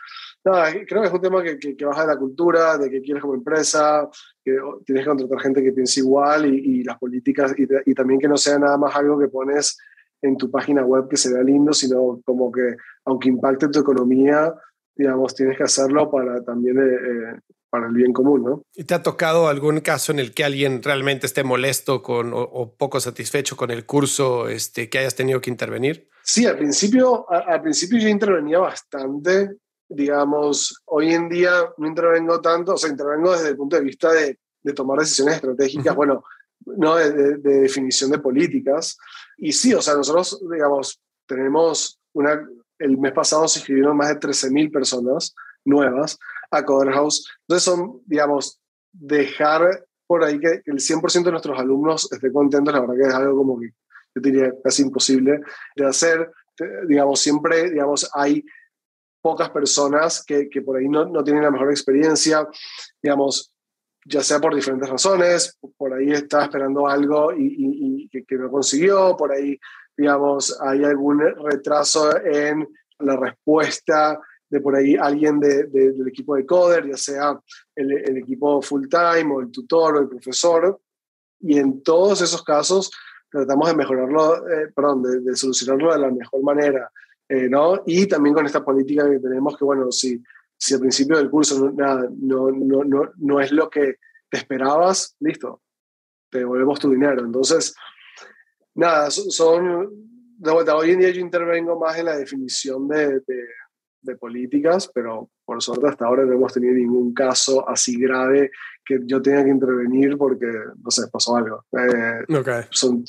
[0.44, 3.22] nada, creo que es un tema que, que, baja de la cultura, de que quieres
[3.22, 4.08] como empresa,
[4.44, 8.28] que tienes que contratar gente que piense igual y, las políticas, y, y, también que
[8.28, 9.78] no sea nada más algo que pones
[10.22, 14.54] en tu página web que se vea lindo, sino como que aunque impacte tu economía,
[14.94, 17.40] digamos, tienes que hacerlo para también eh,
[17.70, 18.62] para el bien común, ¿no?
[18.74, 22.74] ¿Y te ha tocado algún caso en el que alguien realmente esté molesto con, o,
[22.76, 26.08] poco satisfecho con el curso este, que hayas tenido que intervenir?
[26.22, 29.56] Sí, al principio, al principio yo intervenía bastante.
[29.88, 34.12] Digamos, hoy en día no intervengo tanto, o sea, intervengo desde el punto de vista
[34.12, 36.24] de, de tomar decisiones estratégicas, bueno,
[36.66, 38.98] no de, de, de, definición de políticas.
[39.38, 42.46] Y sí, o sea, nosotros, digamos, tenemos una,
[42.78, 46.18] el mes pasado se inscribieron más de 13.000 personas nuevas
[46.50, 47.28] a Coder House.
[47.42, 48.60] Entonces son, digamos,
[48.92, 53.14] dejar por ahí que el 100% de nuestros alumnos esté contentos, la verdad que es
[53.14, 53.68] algo como que
[54.14, 55.40] yo diría casi imposible
[55.76, 56.32] de hacer.
[56.88, 58.44] Digamos, siempre, digamos, hay
[59.20, 62.48] pocas personas que, que por ahí no, no, tienen la mejor experiencia,
[63.02, 63.52] digamos,
[64.04, 68.36] ya sea por diferentes razones, por ahí está esperando algo y, y, y que, que,
[68.36, 69.58] no consiguió, por ahí,
[69.96, 72.66] digamos, hay algún retraso en
[73.00, 74.18] la respuesta
[74.50, 77.40] de por ahí alguien de, del equipo de coder, ya sea
[77.74, 80.80] el, equipo full time o el tutor o el profesor.
[81.40, 82.90] Y en todos esos casos
[83.30, 86.90] tratamos de mejorarlo, eh, perdón, de, solucionarlo de la mejor manera,
[87.28, 87.82] eh, ¿no?
[87.86, 90.22] Y también con esta política que tenemos que, bueno, si,
[90.56, 93.96] si al principio del curso no, nada, no, no, no, no es lo que
[94.30, 95.62] te esperabas, listo,
[96.30, 97.24] te devolvemos tu dinero.
[97.24, 97.74] Entonces,
[98.74, 99.90] nada, son,
[100.38, 103.44] de vuelta, hoy en día yo intervengo más en la definición de, de
[104.02, 108.50] de políticas, pero por suerte hasta ahora no hemos tenido ningún caso así grave
[108.84, 110.46] que yo tenga que intervenir porque,
[110.82, 111.64] no sé, pasó algo.
[111.72, 112.62] Eh, okay.
[112.70, 113.04] son,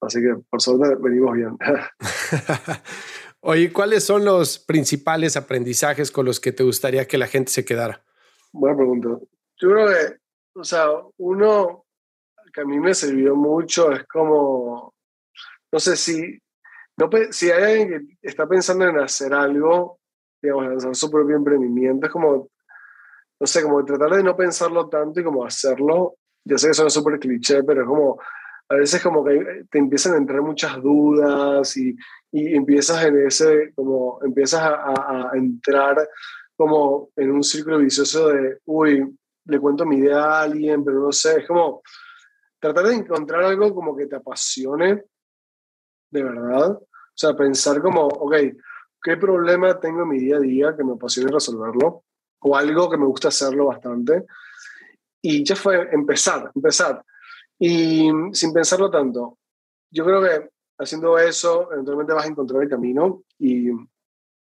[0.00, 1.56] así que por suerte venimos bien.
[3.44, 7.64] Oye, ¿cuáles son los principales aprendizajes con los que te gustaría que la gente se
[7.64, 8.04] quedara?
[8.52, 9.08] Buena pregunta.
[9.60, 10.16] Yo creo que,
[10.54, 11.84] o sea, uno
[12.52, 14.94] que a mí me sirvió mucho es como,
[15.72, 16.38] no sé si,
[16.96, 19.98] no, si hay alguien que está pensando en hacer algo,
[20.42, 22.50] digamos, lanzar su propio emprendimiento es como,
[23.40, 26.16] no sé, como tratar de no pensarlo tanto y como hacerlo.
[26.44, 28.20] Ya sé que suena súper cliché, pero es como,
[28.68, 31.96] a veces como que te empiezan a entrar muchas dudas y,
[32.32, 36.08] y empiezas en ese, como, empiezas a, a entrar
[36.56, 41.12] como en un círculo vicioso de, uy, le cuento mi idea a alguien, pero no
[41.12, 41.82] sé, es como
[42.60, 45.02] tratar de encontrar algo como que te apasione
[46.12, 46.72] de verdad.
[46.72, 48.34] O sea, pensar como, ok,
[49.02, 52.04] ¿qué problema tengo en mi día a día que me apasione resolverlo?
[52.40, 54.24] O algo que me gusta hacerlo bastante.
[55.20, 57.04] Y ya fue empezar, empezar.
[57.58, 59.38] Y sin pensarlo tanto,
[59.90, 63.70] yo creo que haciendo eso, eventualmente vas a encontrar el camino y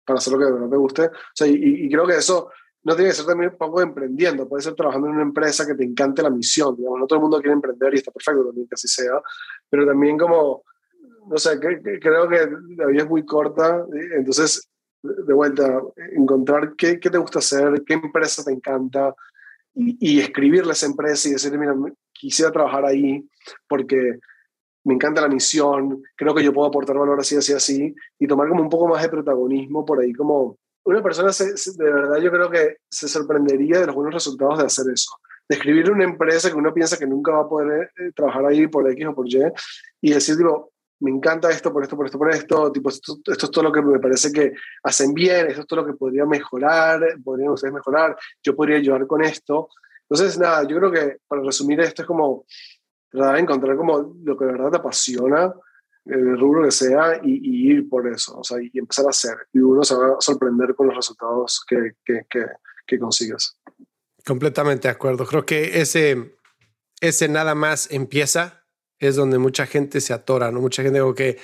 [0.05, 1.07] para hacer lo que de verdad te guste.
[1.07, 2.51] O sea, y, y creo que eso
[2.85, 5.85] no tiene que ser también poco emprendiendo, puede ser trabajando en una empresa que te
[5.85, 8.75] encante la misión, digamos, no todo el mundo quiere emprender y está perfecto también que
[8.75, 9.21] así sea,
[9.69, 10.65] pero también como,
[11.29, 13.85] no sé, creo que la vida es muy corta,
[14.17, 14.69] entonces,
[15.03, 15.81] de vuelta,
[16.17, 19.15] encontrar qué, qué te gusta hacer, qué empresa te encanta
[19.75, 21.75] y, y escribirle a esa empresa y decirle, mira,
[22.13, 23.29] quisiera trabajar ahí
[23.69, 24.19] porque
[24.85, 28.49] me encanta la misión, creo que yo puedo aportar valor así, así, así, y tomar
[28.49, 30.57] como un poco más de protagonismo por ahí como
[30.89, 34.87] una persona de verdad yo creo que se sorprendería de los buenos resultados de hacer
[34.91, 35.11] eso.
[35.47, 38.91] De una empresa que uno piensa que nunca va a poder eh, trabajar ahí por
[38.91, 39.39] X o por Y
[40.01, 43.39] y decir, tipo, me encanta esto, por esto, por esto, por esto, tipo, esto, es
[43.39, 47.01] todo lo que me parece que hacen bien, esto es todo lo que podría mejorar,
[47.23, 49.69] podrían ustedes mejorar, yo podría ayudar con esto.
[50.09, 52.47] Entonces, nada, yo creo que para resumir esto es como
[53.11, 55.53] tratar de encontrar como lo que de verdad te apasiona
[56.05, 59.37] el rubro que sea y, ir por eso, o sea, y empezar a hacer.
[59.53, 62.47] Y uno se va a sorprender con los resultados que, que, que,
[62.87, 63.59] que consigas.
[64.27, 65.27] Completamente de acuerdo.
[65.27, 66.39] Creo que ese,
[67.01, 68.65] ese nada más empieza
[68.99, 70.61] es donde mucha gente se atora, ¿no?
[70.61, 71.39] Mucha gente digo que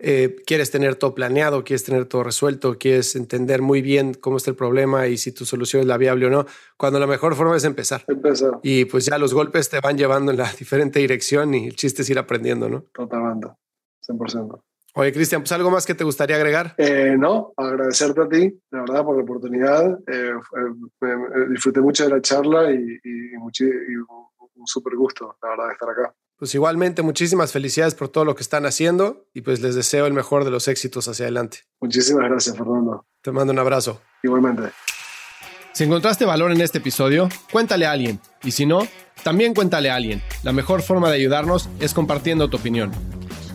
[0.00, 4.50] eh, quieres tener todo planeado, quieres tener todo resuelto, quieres entender muy bien cómo está
[4.50, 6.46] el problema y si tu solución es la viable o no,
[6.76, 8.04] cuando la mejor forma es empezar.
[8.08, 8.58] Empezar.
[8.62, 12.02] Y pues ya los golpes te van llevando en la diferente dirección y el chiste
[12.02, 12.82] es ir aprendiendo, ¿no?
[12.92, 13.48] Totalmente.
[14.06, 14.60] 100%.
[14.96, 16.74] Oye, Cristian, pues algo más que te gustaría agregar.
[16.78, 19.98] Eh, no, agradecerte a ti, la verdad, por la oportunidad.
[20.06, 20.34] Eh,
[21.50, 25.88] disfruté mucho de la charla y, y, y un súper gusto, la verdad, de estar
[25.88, 26.14] acá.
[26.44, 30.12] Pues igualmente, muchísimas felicidades por todo lo que están haciendo y pues les deseo el
[30.12, 31.60] mejor de los éxitos hacia adelante.
[31.80, 33.06] Muchísimas gracias, Fernando.
[33.22, 34.02] Te mando un abrazo.
[34.22, 34.64] Igualmente.
[35.72, 38.20] Si encontraste valor en este episodio, cuéntale a alguien.
[38.42, 38.86] Y si no,
[39.22, 40.20] también cuéntale a alguien.
[40.42, 42.92] La mejor forma de ayudarnos es compartiendo tu opinión.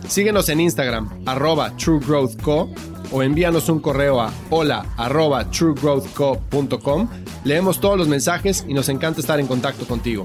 [0.08, 2.70] Síguenos en Instagram, arroba truegrowthco,
[3.12, 7.08] o envíanos un correo a hola arroba truegrowthco.com.
[7.44, 10.24] Leemos todos los mensajes y nos encanta estar en contacto contigo.